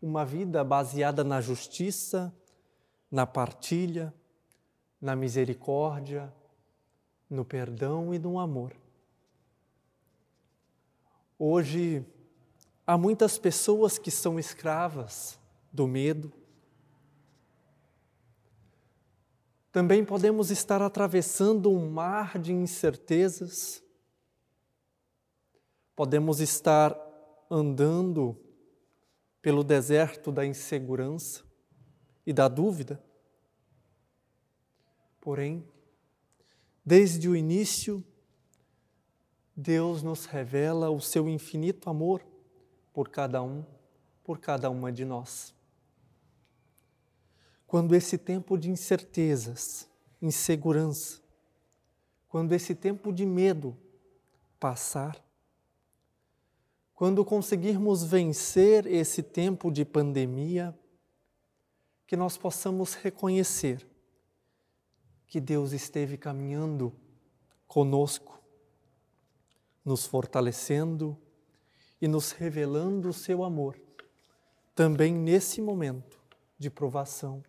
uma 0.00 0.24
vida 0.24 0.64
baseada 0.64 1.22
na 1.22 1.40
justiça, 1.40 2.34
na 3.10 3.26
partilha, 3.26 4.12
na 5.00 5.14
misericórdia, 5.14 6.32
no 7.28 7.44
perdão 7.44 8.12
e 8.12 8.18
no 8.18 8.38
amor. 8.38 8.74
Hoje, 11.38 12.04
há 12.86 12.96
muitas 12.96 13.38
pessoas 13.38 13.98
que 13.98 14.10
são 14.10 14.38
escravas 14.38 15.38
do 15.72 15.86
medo, 15.86 16.32
Também 19.72 20.04
podemos 20.04 20.50
estar 20.50 20.82
atravessando 20.82 21.70
um 21.70 21.90
mar 21.90 22.38
de 22.38 22.52
incertezas, 22.52 23.82
podemos 25.96 26.40
estar 26.40 26.94
andando 27.50 28.38
pelo 29.40 29.64
deserto 29.64 30.30
da 30.30 30.44
insegurança 30.44 31.42
e 32.26 32.34
da 32.34 32.48
dúvida. 32.48 33.02
Porém, 35.18 35.66
desde 36.84 37.26
o 37.26 37.34
início, 37.34 38.04
Deus 39.56 40.02
nos 40.02 40.26
revela 40.26 40.90
o 40.90 41.00
seu 41.00 41.26
infinito 41.30 41.88
amor 41.88 42.22
por 42.92 43.08
cada 43.08 43.42
um, 43.42 43.64
por 44.22 44.38
cada 44.38 44.68
uma 44.68 44.92
de 44.92 45.06
nós 45.06 45.54
quando 47.72 47.94
esse 47.94 48.18
tempo 48.18 48.58
de 48.58 48.70
incertezas, 48.70 49.88
insegurança, 50.20 51.22
quando 52.28 52.52
esse 52.52 52.74
tempo 52.74 53.10
de 53.10 53.24
medo 53.24 53.74
passar, 54.60 55.18
quando 56.94 57.24
conseguirmos 57.24 58.04
vencer 58.04 58.86
esse 58.86 59.22
tempo 59.22 59.70
de 59.70 59.86
pandemia, 59.86 60.78
que 62.06 62.14
nós 62.14 62.36
possamos 62.36 62.92
reconhecer 62.92 63.88
que 65.26 65.40
Deus 65.40 65.72
esteve 65.72 66.18
caminhando 66.18 66.92
conosco, 67.66 68.38
nos 69.82 70.04
fortalecendo 70.04 71.16
e 72.02 72.06
nos 72.06 72.32
revelando 72.32 73.08
o 73.08 73.14
seu 73.14 73.42
amor, 73.42 73.80
também 74.74 75.14
nesse 75.14 75.62
momento 75.62 76.20
de 76.58 76.68
provação 76.68 77.42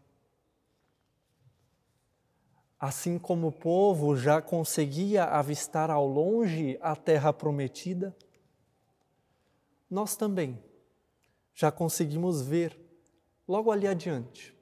Assim 2.86 3.18
como 3.18 3.48
o 3.48 3.52
povo 3.54 4.14
já 4.18 4.42
conseguia 4.42 5.24
avistar 5.24 5.90
ao 5.90 6.06
longe 6.06 6.78
a 6.82 6.98
terra 6.98 7.32
prometida, 7.32 8.14
nós 9.90 10.18
também 10.18 10.62
já 11.54 11.72
conseguimos 11.72 12.42
ver, 12.42 12.78
logo 13.48 13.72
ali 13.72 13.88
adiante, 13.88 14.54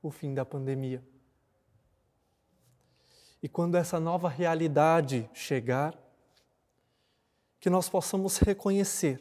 o 0.00 0.12
fim 0.12 0.32
da 0.32 0.44
pandemia. 0.44 1.02
E 3.42 3.48
quando 3.48 3.74
essa 3.74 3.98
nova 3.98 4.28
realidade 4.28 5.28
chegar, 5.34 6.00
que 7.58 7.68
nós 7.68 7.88
possamos 7.88 8.38
reconhecer 8.38 9.20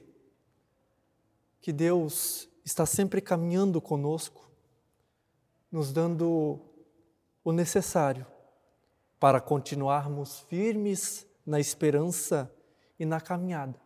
que 1.59 1.73
Deus 1.73 2.47
está 2.63 2.85
sempre 2.85 3.21
caminhando 3.21 3.81
conosco, 3.81 4.51
nos 5.71 5.91
dando 5.91 6.66
o 7.47 7.53
necessário 7.53 8.27
para 9.17 9.39
continuarmos 9.39 10.41
firmes 10.49 11.25
na 11.45 11.61
esperança 11.61 12.53
e 12.99 13.05
na 13.05 13.21
caminhada, 13.21 13.79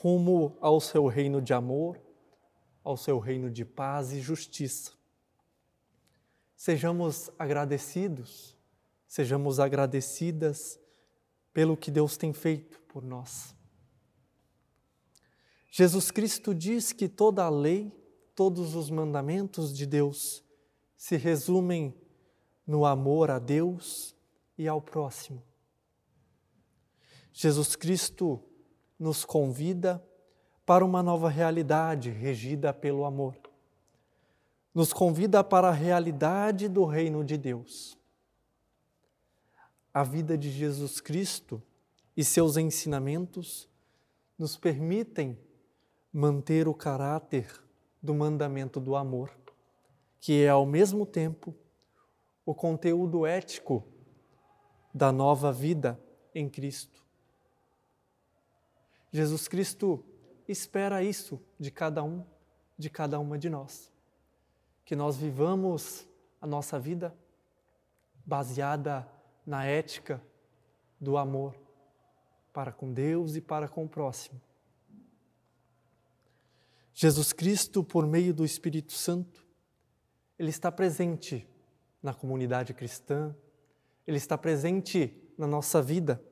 rumo 0.00 0.56
ao 0.60 0.80
seu 0.80 1.06
reino 1.06 1.40
de 1.40 1.54
amor, 1.54 2.00
ao 2.82 2.96
seu 2.96 3.20
reino 3.20 3.48
de 3.48 3.64
paz 3.64 4.12
e 4.12 4.20
justiça. 4.20 4.90
Sejamos 6.56 7.30
agradecidos, 7.38 8.56
sejamos 9.06 9.60
agradecidas 9.60 10.80
pelo 11.52 11.76
que 11.76 11.92
Deus 11.92 12.16
tem 12.16 12.32
feito 12.32 12.80
por 12.88 13.04
nós. 13.04 13.54
Jesus 15.70 16.10
Cristo 16.10 16.52
diz 16.52 16.90
que 16.90 17.08
toda 17.08 17.44
a 17.44 17.48
lei, 17.48 17.92
todos 18.34 18.74
os 18.74 18.90
mandamentos 18.90 19.72
de 19.72 19.86
Deus 19.86 20.42
se 20.96 21.16
resumem 21.16 21.94
no 22.68 22.84
amor 22.84 23.30
a 23.30 23.38
Deus 23.38 24.14
e 24.58 24.68
ao 24.68 24.78
próximo. 24.78 25.42
Jesus 27.32 27.74
Cristo 27.74 28.42
nos 28.98 29.24
convida 29.24 30.04
para 30.66 30.84
uma 30.84 31.02
nova 31.02 31.30
realidade 31.30 32.10
regida 32.10 32.74
pelo 32.74 33.06
amor. 33.06 33.34
Nos 34.74 34.92
convida 34.92 35.42
para 35.42 35.68
a 35.68 35.72
realidade 35.72 36.68
do 36.68 36.84
reino 36.84 37.24
de 37.24 37.38
Deus. 37.38 37.96
A 39.94 40.04
vida 40.04 40.36
de 40.36 40.50
Jesus 40.50 41.00
Cristo 41.00 41.62
e 42.14 42.22
seus 42.22 42.58
ensinamentos 42.58 43.66
nos 44.38 44.58
permitem 44.58 45.38
manter 46.12 46.68
o 46.68 46.74
caráter 46.74 47.50
do 48.02 48.14
mandamento 48.14 48.78
do 48.78 48.94
amor, 48.94 49.30
que 50.20 50.42
é 50.42 50.50
ao 50.50 50.66
mesmo 50.66 51.06
tempo 51.06 51.54
o 52.48 52.54
conteúdo 52.54 53.26
ético 53.26 53.86
da 54.94 55.12
nova 55.12 55.52
vida 55.52 56.00
em 56.34 56.48
Cristo. 56.48 57.04
Jesus 59.12 59.46
Cristo 59.46 60.02
espera 60.48 61.02
isso 61.02 61.38
de 61.60 61.70
cada 61.70 62.02
um, 62.02 62.24
de 62.78 62.88
cada 62.88 63.20
uma 63.20 63.36
de 63.38 63.50
nós. 63.50 63.92
Que 64.82 64.96
nós 64.96 65.18
vivamos 65.18 66.08
a 66.40 66.46
nossa 66.46 66.80
vida 66.80 67.14
baseada 68.24 69.06
na 69.44 69.66
ética 69.66 70.18
do 70.98 71.18
amor 71.18 71.54
para 72.50 72.72
com 72.72 72.94
Deus 72.94 73.36
e 73.36 73.42
para 73.42 73.68
com 73.68 73.84
o 73.84 73.88
próximo. 73.90 74.40
Jesus 76.94 77.30
Cristo, 77.34 77.84
por 77.84 78.06
meio 78.06 78.32
do 78.32 78.42
Espírito 78.42 78.94
Santo, 78.94 79.46
ele 80.38 80.48
está 80.48 80.72
presente 80.72 81.46
na 82.02 82.14
comunidade 82.14 82.72
cristã, 82.74 83.34
ele 84.06 84.16
está 84.16 84.38
presente 84.38 85.14
na 85.36 85.46
nossa 85.46 85.82
vida 85.82 86.22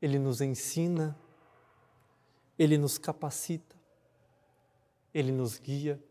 ele 0.00 0.18
nos 0.18 0.40
ensina, 0.40 1.18
ele 2.58 2.78
nos 2.78 2.96
capacita, 2.96 3.76
ele 5.12 5.30
nos 5.30 5.58
guia. 5.58 6.02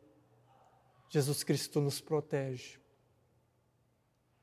Jesus 1.10 1.44
Cristo 1.44 1.82
nos 1.82 2.00
protege. 2.00 2.80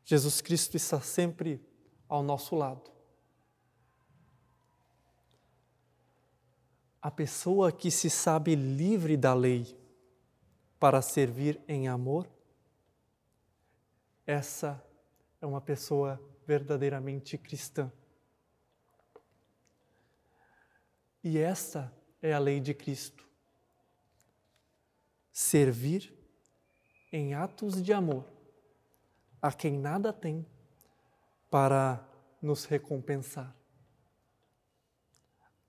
Jesus 0.04 0.40
Cristo 0.40 0.76
está 0.76 1.00
sempre 1.00 1.64
ao 2.08 2.22
nosso 2.22 2.56
lado. 2.56 2.90
A 7.00 7.10
pessoa 7.10 7.70
que 7.70 7.90
se 7.90 8.10
sabe 8.10 8.56
livre 8.56 9.16
da 9.16 9.32
lei 9.32 9.78
para 10.78 11.00
servir 11.00 11.60
em 11.68 11.86
amor, 11.86 12.28
essa 14.26 14.82
é 15.40 15.46
uma 15.46 15.60
pessoa 15.60 16.20
verdadeiramente 16.46 17.38
cristã. 17.38 17.90
E 21.22 21.38
essa 21.38 21.92
é 22.20 22.32
a 22.32 22.38
lei 22.38 22.60
de 22.60 22.74
Cristo. 22.74 23.26
Servir 25.32 26.12
em 27.12 27.34
atos 27.34 27.82
de 27.82 27.92
amor 27.92 28.24
a 29.40 29.52
quem 29.52 29.78
nada 29.78 30.12
tem 30.12 30.46
para 31.50 32.04
nos 32.42 32.64
recompensar. 32.64 33.54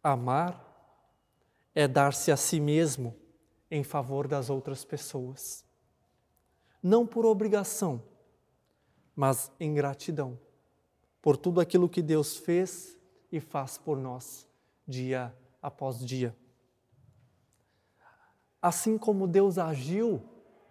Amar 0.02 0.64
é 1.76 1.88
dar-se 1.88 2.32
a 2.32 2.38
si 2.38 2.60
mesmo 2.60 3.16
em 3.70 3.84
favor 3.84 4.28
das 4.28 4.50
outras 4.50 4.84
pessoas. 4.86 5.66
Não 6.82 7.06
por 7.06 7.26
obrigação, 7.26 8.02
mas 9.18 9.52
em 9.60 9.74
gratidão 9.74 10.40
por 11.24 11.36
tudo 11.36 11.60
aquilo 11.60 11.90
que 11.90 12.04
Deus 12.04 12.38
fez 12.38 12.96
e 13.32 13.40
faz 13.40 13.78
por 13.78 13.98
nós 13.98 14.48
dia 14.88 15.36
após 15.62 16.00
dia. 16.00 16.34
Assim 18.62 18.98
como 18.98 19.28
Deus 19.28 19.58
agiu 19.58 20.24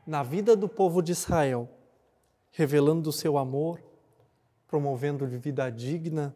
na 0.06 0.22
vida 0.22 0.56
do 0.56 0.68
povo 0.68 1.02
de 1.02 1.10
Israel, 1.10 1.68
revelando 2.52 3.10
o 3.10 3.12
seu 3.12 3.36
amor, 3.36 3.82
promovendo 4.68 5.26
vida 5.26 5.68
digna 5.68 6.34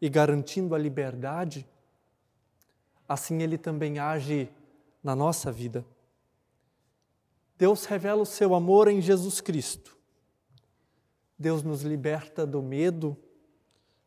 e 0.00 0.08
garantindo 0.08 0.74
a 0.74 0.78
liberdade, 0.78 1.68
assim 3.08 3.42
Ele 3.42 3.58
também 3.58 3.98
age 3.98 4.48
na 5.02 5.16
nossa 5.16 5.50
vida. 5.50 5.84
Deus 7.58 7.84
revela 7.84 8.22
o 8.22 8.26
seu 8.26 8.54
amor 8.54 8.88
em 8.88 9.00
Jesus 9.00 9.40
Cristo. 9.40 9.91
Deus 11.42 11.64
nos 11.64 11.82
liberta 11.82 12.46
do 12.46 12.62
medo 12.62 13.18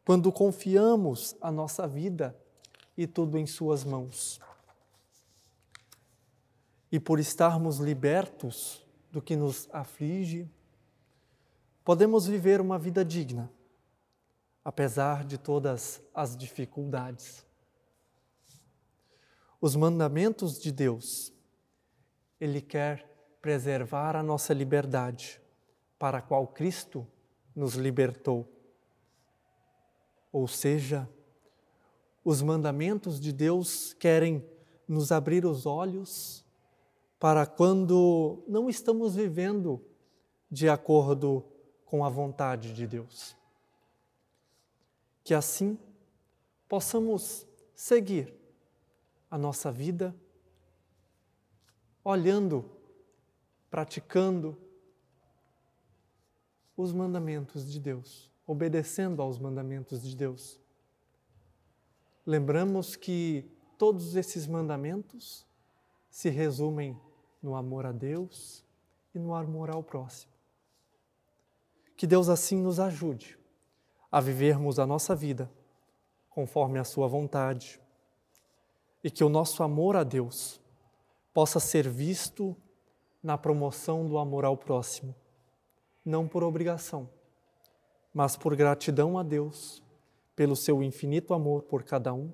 quando 0.05 0.31
confiamos 0.31 1.35
a 1.41 1.51
nossa 1.51 1.85
vida 1.85 2.33
e 2.97 3.05
tudo 3.05 3.37
em 3.37 3.45
Suas 3.45 3.83
mãos. 3.83 4.39
E 6.89 6.97
por 6.97 7.19
estarmos 7.19 7.79
libertos 7.79 8.85
do 9.11 9.21
que 9.21 9.35
nos 9.35 9.67
aflige, 9.73 10.49
podemos 11.83 12.25
viver 12.25 12.61
uma 12.61 12.79
vida 12.79 13.03
digna, 13.03 13.51
apesar 14.63 15.25
de 15.25 15.37
todas 15.37 16.01
as 16.13 16.37
dificuldades. 16.37 17.45
Os 19.59 19.75
mandamentos 19.75 20.57
de 20.57 20.71
Deus, 20.71 21.33
Ele 22.39 22.61
quer 22.61 23.05
preservar 23.41 24.15
a 24.15 24.23
nossa 24.23 24.53
liberdade, 24.53 25.41
para 25.99 26.19
a 26.19 26.21
qual 26.21 26.47
Cristo 26.47 27.05
nos 27.55 27.75
libertou. 27.75 28.47
Ou 30.31 30.47
seja, 30.47 31.09
os 32.23 32.41
mandamentos 32.41 33.19
de 33.19 33.31
Deus 33.31 33.93
querem 33.93 34.43
nos 34.87 35.11
abrir 35.11 35.45
os 35.45 35.65
olhos 35.65 36.43
para 37.19 37.45
quando 37.45 38.43
não 38.47 38.69
estamos 38.69 39.15
vivendo 39.15 39.81
de 40.51 40.67
acordo 40.67 41.45
com 41.85 42.03
a 42.03 42.09
vontade 42.09 42.73
de 42.73 42.85
Deus. 42.85 43.35
Que 45.23 45.33
assim 45.33 45.77
possamos 46.67 47.47
seguir 47.73 48.33
a 49.29 49.37
nossa 49.37 49.71
vida 49.71 50.15
olhando, 52.03 52.69
praticando 53.69 54.57
os 56.75 56.91
mandamentos 56.91 57.71
de 57.71 57.79
Deus, 57.79 58.29
obedecendo 58.45 59.21
aos 59.21 59.39
mandamentos 59.39 60.01
de 60.01 60.15
Deus 60.15 60.59
lembramos 62.25 62.95
que 62.95 63.45
todos 63.77 64.15
esses 64.15 64.47
mandamentos 64.47 65.45
se 66.09 66.29
resumem 66.29 66.99
no 67.41 67.55
amor 67.55 67.85
a 67.85 67.91
Deus 67.91 68.63
e 69.13 69.19
no 69.19 69.35
amor 69.35 69.69
ao 69.69 69.83
próximo. 69.83 70.31
Que 71.95 72.07
Deus 72.07 72.27
assim 72.27 72.57
nos 72.61 72.79
ajude 72.79 73.37
a 74.11 74.19
vivermos 74.19 74.79
a 74.79 74.87
nossa 74.87 75.15
vida 75.15 75.49
conforme 76.29 76.79
a 76.79 76.83
Sua 76.83 77.07
vontade 77.07 77.79
e 79.03 79.11
que 79.11 79.23
o 79.23 79.29
nosso 79.29 79.61
amor 79.61 79.95
a 79.95 80.03
Deus 80.03 80.59
possa 81.33 81.59
ser 81.59 81.87
visto 81.87 82.55
na 83.21 83.37
promoção 83.37 84.07
do 84.07 84.17
amor 84.17 84.45
ao 84.45 84.57
próximo, 84.57 85.13
não 86.05 86.27
por 86.27 86.43
obrigação, 86.43 87.09
mas 88.13 88.37
por 88.37 88.55
gratidão 88.55 89.17
a 89.17 89.23
Deus 89.23 89.83
pelo 90.35 90.55
seu 90.55 90.83
infinito 90.83 91.33
amor 91.33 91.63
por 91.63 91.83
cada 91.83 92.13
um 92.13 92.31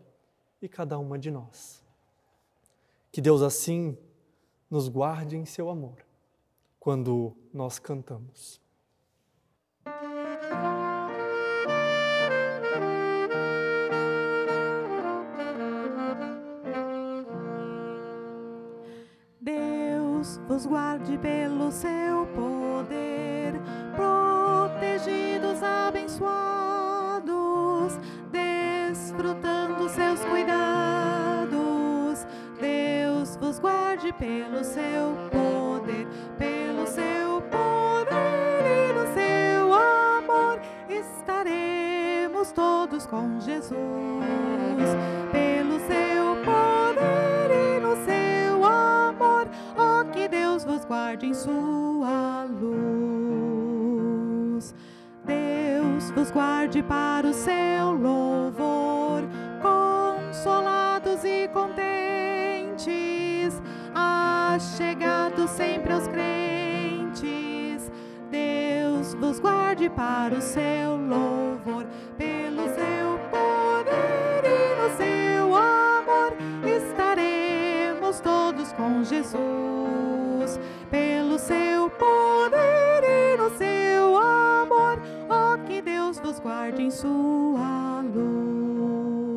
e 0.62 0.68
cada 0.68 0.98
uma 1.00 1.18
de 1.18 1.32
nós. 1.32 1.84
Que 3.12 3.22
Deus 3.22 3.42
assim 3.42 3.98
nos 4.70 4.88
guarde 4.88 5.38
em 5.38 5.46
seu 5.46 5.70
amor 5.70 6.06
quando 6.80 7.36
nós 7.54 7.78
cantamos. 7.78 8.62
Deus 19.40 20.38
vos 20.48 20.66
guarde 20.66 21.18
pelo 21.18 21.72
seu 21.72 22.28
poder, 22.36 23.41
protegidos, 25.02 25.64
abençoados 25.64 26.32
desfrutando 28.32 29.90
seus 29.90 30.20
cuidados. 30.26 31.52
Deus 32.60 33.36
vos 33.38 33.58
guarde 33.60 34.14
pelo 34.14 34.64
seu 34.64 35.18
poder, 35.32 36.08
pelo 36.38 36.86
seu 36.86 37.42
poder 37.42 38.62
e 38.64 38.94
no 38.94 39.08
seu 39.14 39.74
amor 39.74 40.60
estaremos 40.88 42.52
todos 42.52 43.08
com 43.08 43.40
Jesus. 43.40 43.72
Pelo 45.32 45.80
seu 45.80 46.36
poder 46.46 47.50
e 47.52 47.80
no 47.80 47.96
seu 48.06 48.64
amor, 48.64 49.48
oh 49.76 50.06
que 50.12 50.28
Deus 50.28 50.64
vos 50.64 50.86
guarde 50.86 51.26
em 51.26 51.34
sua 51.34 51.81
vos 56.22 56.30
guarde 56.30 56.84
para 56.84 57.28
o 57.28 57.34
seu 57.34 57.94
louvor, 57.94 59.24
consolados 59.60 61.24
e 61.24 61.48
contentes, 61.48 62.90
achegados 63.96 65.50
sempre 65.50 65.92
aos 65.92 66.08
crentes. 66.08 67.92
Deus 68.30 69.16
vos 69.16 69.40
guarde 69.40 69.90
para 69.90 70.36
o 70.36 70.42
seu 70.42 70.96
louvor, 70.96 71.88
pelo 72.16 72.68
seu 72.68 73.18
poder 73.32 74.44
e 74.46 74.76
no 74.80 74.90
seu 74.98 75.56
amor 75.56 76.36
estaremos 76.64 78.20
todos 78.20 78.72
com 78.74 79.04
Jesus, 79.04 80.60
pelo 80.92 81.40
seu 81.40 81.90
poder 81.90 83.04
e 83.04 83.38
no 83.38 83.50
seu 83.58 83.91
guarde 86.42 86.82
em 86.82 86.90
sua 86.90 88.02
luz. 88.14 89.32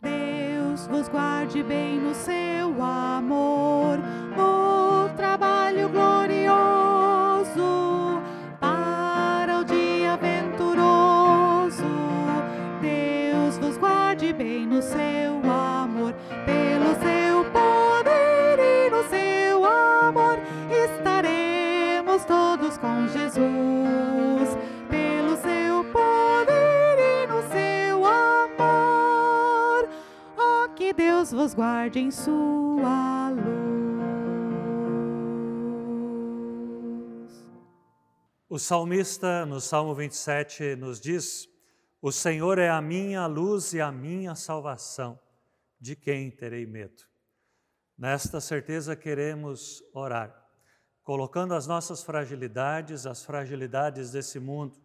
Deus 0.00 0.86
vos 0.86 1.08
guarde 1.08 1.62
bem 1.62 1.98
no 2.00 2.14
seu 2.14 2.82
amor, 2.82 3.98
no 4.36 5.08
trabalho 5.16 5.88
glorioso, 5.88 6.52
para 8.60 9.58
o 9.60 9.64
dia 9.64 10.16
venturoso. 10.16 11.82
Deus 12.80 13.58
vos 13.58 13.76
guarde 13.76 14.32
bem 14.32 14.66
no 14.66 14.80
seu 14.80 15.40
amor, 15.50 16.14
pelo 16.46 16.94
seu 17.02 17.44
poder 17.50 18.58
e 18.60 18.90
no 18.90 19.02
seu 19.08 19.64
amor 19.64 20.38
estaremos 20.70 22.24
todos 22.24 22.78
com 22.78 23.08
Jesus. 23.08 23.83
Vos 31.44 31.52
guarde 31.52 31.98
em 31.98 32.10
sua 32.10 33.28
luz. 33.28 33.44
O 38.48 38.58
salmista, 38.58 39.44
no 39.44 39.60
Salmo 39.60 39.94
27, 39.94 40.74
nos 40.74 40.98
diz: 40.98 41.46
O 42.00 42.10
Senhor 42.10 42.56
é 42.56 42.70
a 42.70 42.80
minha 42.80 43.26
luz 43.26 43.74
e 43.74 43.80
a 43.82 43.92
minha 43.92 44.34
salvação, 44.34 45.20
de 45.78 45.94
quem 45.94 46.30
terei 46.30 46.64
medo? 46.64 47.02
Nesta 47.98 48.40
certeza 48.40 48.96
queremos 48.96 49.82
orar, 49.92 50.34
colocando 51.02 51.52
as 51.52 51.66
nossas 51.66 52.02
fragilidades, 52.02 53.04
as 53.04 53.22
fragilidades 53.22 54.12
desse 54.12 54.40
mundo, 54.40 54.80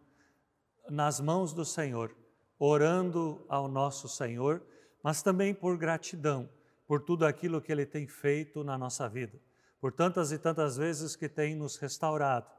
nas 0.89 1.21
mãos 1.21 1.53
do 1.53 1.63
Senhor, 1.63 2.13
orando 2.59 3.45
ao 3.47 3.69
nosso 3.69 4.09
Senhor, 4.09 4.61
mas 5.03 5.21
também 5.21 5.53
por 5.53 5.77
gratidão 5.77 6.49
por 6.89 7.03
tudo 7.03 7.23
aquilo 7.23 7.61
que 7.61 7.71
Ele 7.71 7.85
tem 7.85 8.07
feito 8.07 8.63
na 8.63 8.75
nossa 8.75 9.07
vida, 9.07 9.39
por 9.79 9.93
tantas 9.93 10.31
e 10.31 10.39
tantas 10.39 10.75
vezes 10.75 11.15
que 11.15 11.29
tem 11.29 11.53
nos 11.53 11.77
restaurado, 11.77 12.49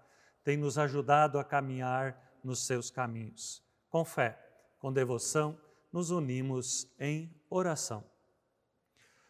tem 0.44 0.56
nos 0.56 0.78
ajudado 0.78 1.36
a 1.36 1.42
caminhar 1.42 2.38
nos 2.44 2.64
seus 2.64 2.92
caminhos. 2.92 3.60
Com 3.88 4.04
fé, 4.04 4.38
com 4.78 4.92
devoção, 4.92 5.58
nos 5.92 6.12
unimos 6.12 6.88
em 6.96 7.34
oração. 7.50 8.04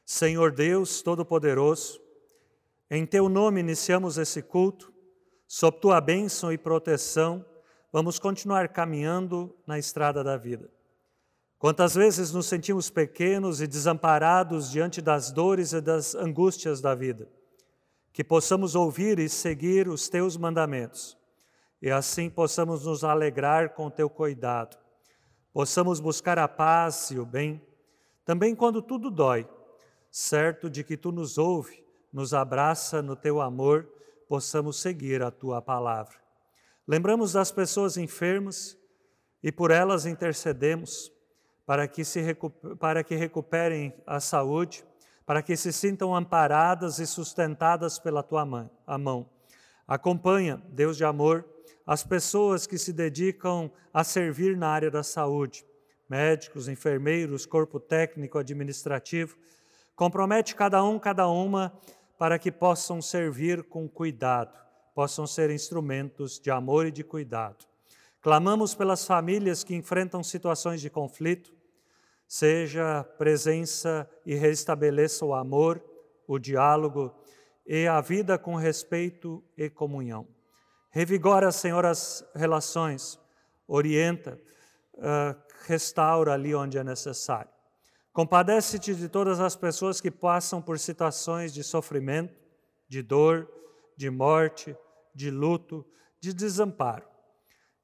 Senhor 0.05 0.53
Deus 0.53 1.01
Todo-Poderoso, 1.01 1.99
em 2.90 3.07
Teu 3.07 3.27
nome 3.27 3.61
iniciamos 3.61 4.18
esse 4.18 4.42
culto, 4.42 4.92
sob 5.49 5.81
Tua 5.81 5.99
bênção 5.99 6.53
e 6.53 6.59
proteção, 6.59 7.42
vamos 7.90 8.18
continuar 8.18 8.68
caminhando 8.68 9.57
na 9.66 9.79
estrada 9.79 10.23
da 10.23 10.37
vida. 10.37 10.70
Quantas 11.61 11.94
vezes 11.94 12.33
nos 12.33 12.46
sentimos 12.46 12.88
pequenos 12.88 13.61
e 13.61 13.66
desamparados 13.66 14.70
diante 14.70 15.03
das 15.03 15.31
dores 15.31 15.75
e 15.75 15.81
das 15.83 16.14
angústias 16.14 16.81
da 16.81 16.94
vida, 16.94 17.29
que 18.14 18.25
possamos 18.25 18.75
ouvir 18.75 19.18
e 19.18 19.29
seguir 19.29 19.87
os 19.87 20.09
Teus 20.09 20.38
mandamentos, 20.38 21.18
e 21.83 21.90
assim 21.90 22.31
possamos 22.31 22.87
nos 22.87 23.05
alegrar 23.05 23.75
com 23.75 23.88
o 23.88 23.90
Teu 23.90 24.09
cuidado, 24.09 24.79
possamos 25.53 26.01
buscar 26.01 26.38
a 26.38 26.49
paz 26.49 27.11
e 27.11 27.18
o 27.18 27.27
bem, 27.27 27.61
também 28.25 28.55
quando 28.55 28.81
tudo 28.81 29.11
dói, 29.11 29.46
certo 30.11 30.70
de 30.70 30.83
que 30.83 30.96
Tu 30.96 31.12
nos 31.12 31.37
ouve, 31.37 31.85
nos 32.11 32.33
abraça 32.33 33.03
no 33.03 33.14
Teu 33.14 33.38
amor, 33.38 33.87
possamos 34.27 34.81
seguir 34.81 35.23
a 35.23 35.31
Tua 35.31 35.61
palavra. 35.61 36.16
Lembramos 36.88 37.35
das 37.35 37.53
pessoas 37.53 37.99
enfermas 37.99 38.79
e 39.42 39.53
por 39.53 39.70
elas 39.70 40.07
intercedemos 40.07 41.12
para 41.70 41.87
que, 41.87 42.04
se 42.04 42.37
para 42.80 43.04
que 43.04 43.14
recuperem 43.14 43.94
a 44.04 44.18
saúde, 44.18 44.85
para 45.24 45.40
que 45.40 45.56
se 45.56 45.72
sintam 45.72 46.16
amparadas 46.16 46.98
e 46.98 47.06
sustentadas 47.06 47.96
pela 47.96 48.24
tua 48.24 48.44
mão. 48.44 48.68
A 48.85 48.98
mão. 48.98 49.30
Acompanha, 49.87 50.61
Deus 50.70 50.96
de 50.96 51.04
amor, 51.04 51.48
as 51.87 52.02
pessoas 52.02 52.66
que 52.66 52.76
se 52.76 52.92
dedicam 52.92 53.70
a 53.94 54.02
servir 54.02 54.56
na 54.56 54.66
área 54.66 54.90
da 54.90 55.04
saúde, 55.04 55.64
médicos, 56.09 56.66
enfermeiros, 56.66 57.46
corpo 57.46 57.78
técnico, 57.78 58.37
administrativo. 58.37 59.38
Compromete 59.94 60.56
cada 60.56 60.83
um, 60.83 60.98
cada 60.98 61.28
uma, 61.28 61.72
para 62.18 62.37
que 62.37 62.50
possam 62.50 63.00
servir 63.00 63.62
com 63.62 63.88
cuidado, 63.88 64.59
possam 64.92 65.24
ser 65.24 65.52
instrumentos 65.52 66.40
de 66.40 66.50
amor 66.50 66.87
e 66.87 66.90
de 66.90 67.04
cuidado. 67.04 67.64
Clamamos 68.20 68.74
pelas 68.74 69.06
famílias 69.06 69.62
que 69.62 69.76
enfrentam 69.76 70.20
situações 70.24 70.80
de 70.80 70.90
conflito, 70.90 71.60
seja 72.31 73.03
presença 73.19 74.09
e 74.25 74.37
restabeleça 74.37 75.25
o 75.25 75.35
amor, 75.35 75.85
o 76.29 76.38
diálogo 76.38 77.12
e 77.66 77.88
a 77.88 78.01
vida 78.01 78.38
com 78.38 78.55
respeito 78.55 79.43
e 79.57 79.69
comunhão. 79.69 80.29
Revigora, 80.90 81.51
Senhor, 81.51 81.85
as 81.85 82.25
relações, 82.33 83.19
orienta, 83.66 84.40
uh, 84.95 85.37
restaura 85.66 86.33
ali 86.33 86.55
onde 86.55 86.79
é 86.79 86.85
necessário. 86.85 87.51
Compadece-te 88.12 88.95
de 88.95 89.09
todas 89.09 89.40
as 89.40 89.57
pessoas 89.57 90.01
que 90.01 90.11
passam 90.11 90.62
por 90.62 90.79
situações 90.79 91.53
de 91.53 91.64
sofrimento, 91.64 92.40
de 92.88 93.03
dor, 93.03 93.51
de 93.97 94.09
morte, 94.09 94.77
de 95.12 95.33
luto, 95.33 95.85
de 96.21 96.33
desamparo. 96.33 97.09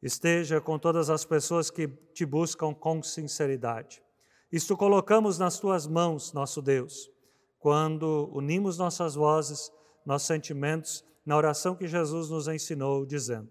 Esteja 0.00 0.60
com 0.60 0.78
todas 0.78 1.10
as 1.10 1.24
pessoas 1.24 1.68
que 1.68 1.88
te 2.14 2.24
buscam 2.24 2.72
com 2.72 3.02
sinceridade. 3.02 4.05
Isto 4.52 4.76
colocamos 4.76 5.40
nas 5.40 5.58
tuas 5.58 5.88
mãos, 5.88 6.32
nosso 6.32 6.62
Deus, 6.62 7.10
quando 7.58 8.30
unimos 8.32 8.78
nossas 8.78 9.16
vozes, 9.16 9.72
nossos 10.04 10.28
sentimentos 10.28 11.04
na 11.24 11.36
oração 11.36 11.74
que 11.74 11.88
Jesus 11.88 12.30
nos 12.30 12.46
ensinou, 12.46 13.04
dizendo: 13.04 13.50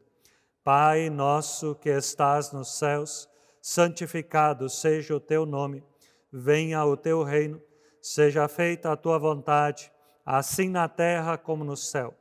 Pai 0.64 1.10
nosso 1.10 1.76
que 1.76 1.90
estás 1.90 2.54
nos 2.54 2.78
céus, 2.78 3.28
santificado 3.62 4.70
seja 4.70 5.14
o 5.14 5.20
teu 5.20 5.46
nome, 5.46 5.84
venha 6.32 6.86
o 6.86 6.96
teu 6.96 7.24
reino, 7.24 7.62
seja 8.02 8.48
feita 8.48 8.90
a 8.90 8.96
tua 8.96 9.20
vontade, 9.20 9.92
assim 10.26 10.70
na 10.70 10.88
terra 10.88 11.38
como 11.38 11.66
no 11.66 11.76
céu. 11.76 12.16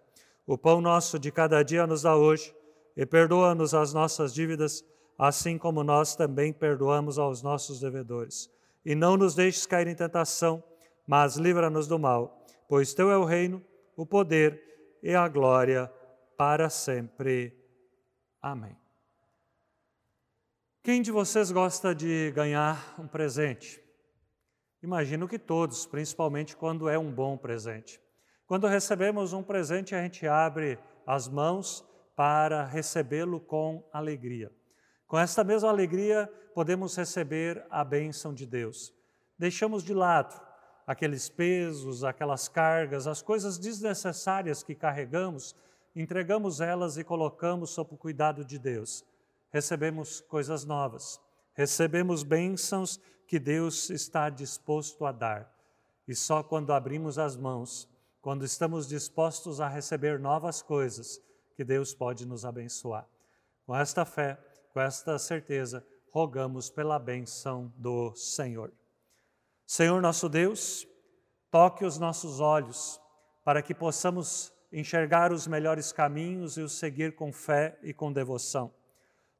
O 0.44 0.58
pão 0.58 0.80
nosso 0.80 1.16
de 1.16 1.30
cada 1.30 1.62
dia 1.62 1.86
nos 1.86 2.02
dá 2.02 2.16
hoje, 2.16 2.52
e 2.96 3.06
perdoa-nos 3.06 3.72
as 3.72 3.94
nossas 3.94 4.34
dívidas, 4.34 4.84
assim 5.16 5.56
como 5.56 5.84
nós 5.84 6.16
também 6.16 6.52
perdoamos 6.52 7.20
aos 7.20 7.40
nossos 7.40 7.78
devedores 7.78 8.52
e 8.84 8.94
não 8.94 9.16
nos 9.16 9.34
deixes 9.34 9.66
cair 9.66 9.86
em 9.86 9.94
tentação, 9.94 10.62
mas 11.06 11.36
livra-nos 11.36 11.86
do 11.86 11.98
mal, 11.98 12.44
pois 12.68 12.94
teu 12.94 13.10
é 13.10 13.16
o 13.16 13.24
reino, 13.24 13.64
o 13.96 14.04
poder 14.04 14.60
e 15.02 15.14
a 15.14 15.28
glória 15.28 15.90
para 16.36 16.68
sempre. 16.68 17.56
Amém. 18.40 18.76
Quem 20.82 21.00
de 21.00 21.10
vocês 21.10 21.50
gosta 21.50 21.94
de 21.94 22.30
ganhar 22.32 22.94
um 22.98 23.08
presente? 23.08 23.82
Imagino 24.82 25.26
que 25.26 25.38
todos, 25.38 25.86
principalmente 25.86 26.54
quando 26.54 26.90
é 26.90 26.98
um 26.98 27.10
bom 27.10 27.38
presente. 27.38 27.98
Quando 28.46 28.66
recebemos 28.66 29.32
um 29.32 29.42
presente, 29.42 29.94
a 29.94 30.02
gente 30.02 30.26
abre 30.26 30.78
as 31.06 31.26
mãos 31.26 31.82
para 32.14 32.64
recebê-lo 32.64 33.40
com 33.40 33.88
alegria. 33.92 34.52
Com 35.06 35.18
esta 35.18 35.44
mesma 35.44 35.68
alegria, 35.68 36.30
podemos 36.54 36.96
receber 36.96 37.64
a 37.70 37.84
bênção 37.84 38.32
de 38.32 38.46
Deus. 38.46 38.92
Deixamos 39.38 39.82
de 39.82 39.92
lado 39.92 40.40
aqueles 40.86 41.28
pesos, 41.28 42.04
aquelas 42.04 42.48
cargas, 42.48 43.06
as 43.06 43.22
coisas 43.22 43.58
desnecessárias 43.58 44.62
que 44.62 44.74
carregamos, 44.74 45.54
entregamos 45.94 46.60
elas 46.60 46.96
e 46.96 47.04
colocamos 47.04 47.70
sob 47.70 47.94
o 47.94 47.98
cuidado 47.98 48.44
de 48.44 48.58
Deus. 48.58 49.04
Recebemos 49.50 50.20
coisas 50.20 50.64
novas, 50.64 51.20
recebemos 51.54 52.22
bênçãos 52.22 53.00
que 53.26 53.38
Deus 53.38 53.90
está 53.90 54.28
disposto 54.28 55.06
a 55.06 55.12
dar. 55.12 55.52
E 56.06 56.14
só 56.14 56.42
quando 56.42 56.72
abrimos 56.72 57.18
as 57.18 57.36
mãos, 57.36 57.88
quando 58.20 58.44
estamos 58.44 58.86
dispostos 58.86 59.60
a 59.60 59.68
receber 59.68 60.18
novas 60.18 60.60
coisas, 60.60 61.20
que 61.54 61.64
Deus 61.64 61.94
pode 61.94 62.26
nos 62.26 62.44
abençoar. 62.44 63.08
Com 63.64 63.74
esta 63.74 64.04
fé, 64.04 64.38
Com 64.74 64.80
esta 64.80 65.16
certeza, 65.20 65.86
rogamos 66.10 66.68
pela 66.68 66.98
benção 66.98 67.72
do 67.76 68.12
Senhor. 68.16 68.72
Senhor 69.64 70.02
nosso 70.02 70.28
Deus, 70.28 70.84
toque 71.48 71.84
os 71.84 71.96
nossos 71.96 72.40
olhos 72.40 73.00
para 73.44 73.62
que 73.62 73.72
possamos 73.72 74.52
enxergar 74.72 75.32
os 75.32 75.46
melhores 75.46 75.92
caminhos 75.92 76.56
e 76.56 76.60
os 76.60 76.72
seguir 76.72 77.14
com 77.14 77.32
fé 77.32 77.78
e 77.84 77.94
com 77.94 78.12
devoção. 78.12 78.74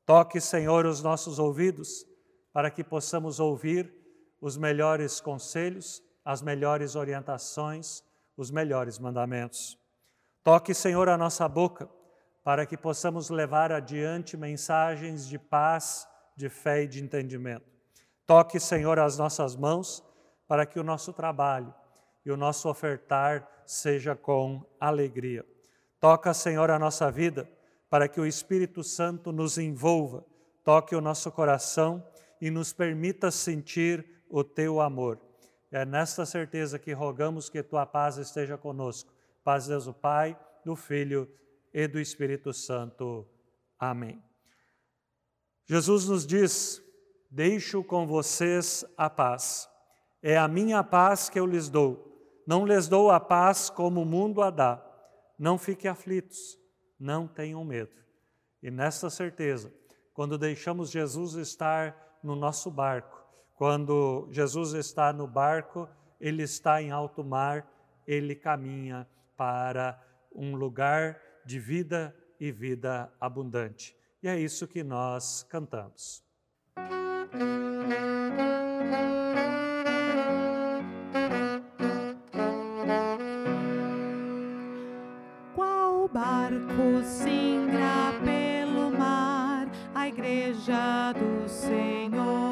Toque, 0.07 0.41
Senhor, 0.41 0.87
os 0.87 1.03
nossos 1.03 1.41
ouvidos 1.41 2.07
para 2.53 2.71
que 2.71 2.85
possamos 2.85 3.41
ouvir 3.41 3.93
os 4.41 4.57
melhores 4.57 5.21
conselhos, 5.21 6.01
as 6.25 6.43
melhores 6.43 6.95
orientações, 6.95 8.05
os 8.37 8.53
melhores 8.53 9.01
mandamentos. 9.01 9.77
Toque, 10.45 10.73
Senhor, 10.73 11.09
a 11.09 11.19
nossa 11.19 11.49
boca 11.49 11.91
para 12.45 12.67
que 12.67 12.77
possamos 12.77 13.31
levar 13.31 13.73
adiante 13.73 14.37
mensagens 14.37 15.27
de 15.27 15.39
paz, 15.39 16.07
de 16.37 16.51
fé 16.51 16.83
e 16.83 16.87
de 16.87 17.03
entendimento. 17.03 17.65
Toque, 18.27 18.61
Senhor, 18.61 18.99
as 18.99 19.17
nossas 19.17 19.57
mãos 19.57 20.05
para 20.47 20.67
que 20.67 20.79
o 20.79 20.85
nosso 20.85 21.13
trabalho 21.15 21.75
e 22.25 22.31
o 22.31 22.37
nosso 22.37 22.69
ofertar 22.69 23.49
seja 23.65 24.15
com 24.15 24.63
alegria. 24.79 25.45
Toca, 25.99 26.35
Senhor, 26.35 26.71
a 26.71 26.79
nossa 26.79 27.11
vida 27.11 27.49
para 27.89 28.09
que 28.09 28.21
o 28.21 28.27
Espírito 28.27 28.83
Santo 28.83 29.33
nos 29.33 29.57
envolva, 29.57 30.25
toque 30.63 30.95
o 30.95 31.01
nosso 31.01 31.31
coração 31.31 32.05
e 32.41 32.51
nos 32.51 32.73
permita 32.73 33.31
sentir 33.31 34.05
o 34.29 34.45
teu 34.45 34.81
amor. 34.81 35.19
É 35.71 35.85
nesta 35.85 36.27
certeza 36.27 36.79
que 36.79 36.93
rogamos 36.93 37.49
que 37.49 37.63
tua 37.63 37.87
paz 37.87 38.19
esteja 38.19 38.59
conosco. 38.59 39.13
Paz 39.43 39.65
de 39.65 39.71
Deus, 39.71 39.87
o 39.87 39.95
Pai, 39.95 40.39
do 40.65 40.77
Filho 40.77 41.29
e 41.75 41.89
do 41.89 41.99
Espírito 41.99 42.53
Santo. 42.53 43.27
Amém. 43.77 44.23
Jesus 45.67 46.09
nos 46.09 46.25
diz: 46.25 46.81
Deixo 47.29 47.83
com 47.83 48.07
vocês 48.07 48.85
a 48.97 49.11
paz. 49.11 49.69
É 50.23 50.39
a 50.39 50.47
minha 50.47 50.85
paz 50.85 51.29
que 51.29 51.39
eu 51.39 51.45
lhes 51.45 51.69
dou. 51.69 52.13
Não 52.47 52.65
lhes 52.65 52.87
dou 52.87 53.11
a 53.11 53.19
paz 53.19 53.69
como 53.69 54.03
o 54.03 54.07
mundo 54.07 54.41
a 54.41 54.51
dá. 54.51 54.81
Não 55.37 55.59
fiquem 55.59 55.91
aflitos, 55.91 56.57
não 56.99 57.27
tenham 57.27 57.65
medo. 57.65 57.97
E 58.63 58.71
nesta 58.71 59.11
certeza, 59.11 59.75
quando 60.15 60.39
deixamos 60.39 60.91
Jesus 60.91 61.35
estar 61.35 62.19
no 62.23 62.37
nosso 62.37 62.71
barco, 62.71 63.23
quando 63.57 64.29
Jesus 64.31 64.73
está 64.75 65.13
no 65.13 65.27
barco, 65.27 65.89
ele 66.21 66.43
está 66.43 66.81
em 66.81 66.91
alto 66.91 67.25
mar, 67.25 67.67
ele 68.07 68.35
caminha 68.35 69.09
para 69.37 70.01
um 70.33 70.55
lugar 70.55 71.21
de 71.45 71.59
vida 71.59 72.15
e 72.39 72.51
vida 72.51 73.13
abundante. 73.21 73.97
E 74.23 74.29
é 74.29 74.39
isso 74.39 74.67
que 74.67 74.83
nós 74.83 75.45
cantamos. 75.49 76.25
Qual 85.55 86.09
barco 86.09 87.03
singra 87.05 88.13
pelo 88.25 88.91
mar, 88.91 89.69
a 89.95 90.09
igreja 90.09 91.13
do 91.13 91.49
Senhor 91.49 92.44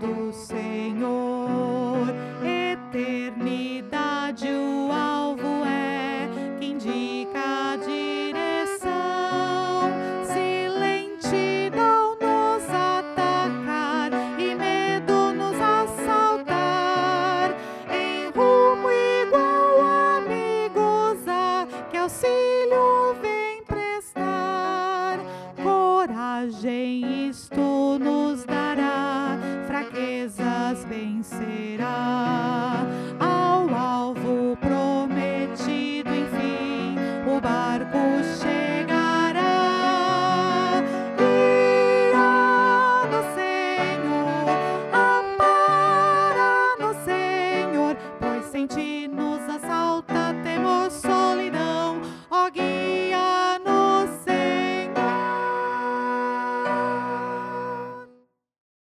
do 0.00 0.32
Senhor. 0.32 1.25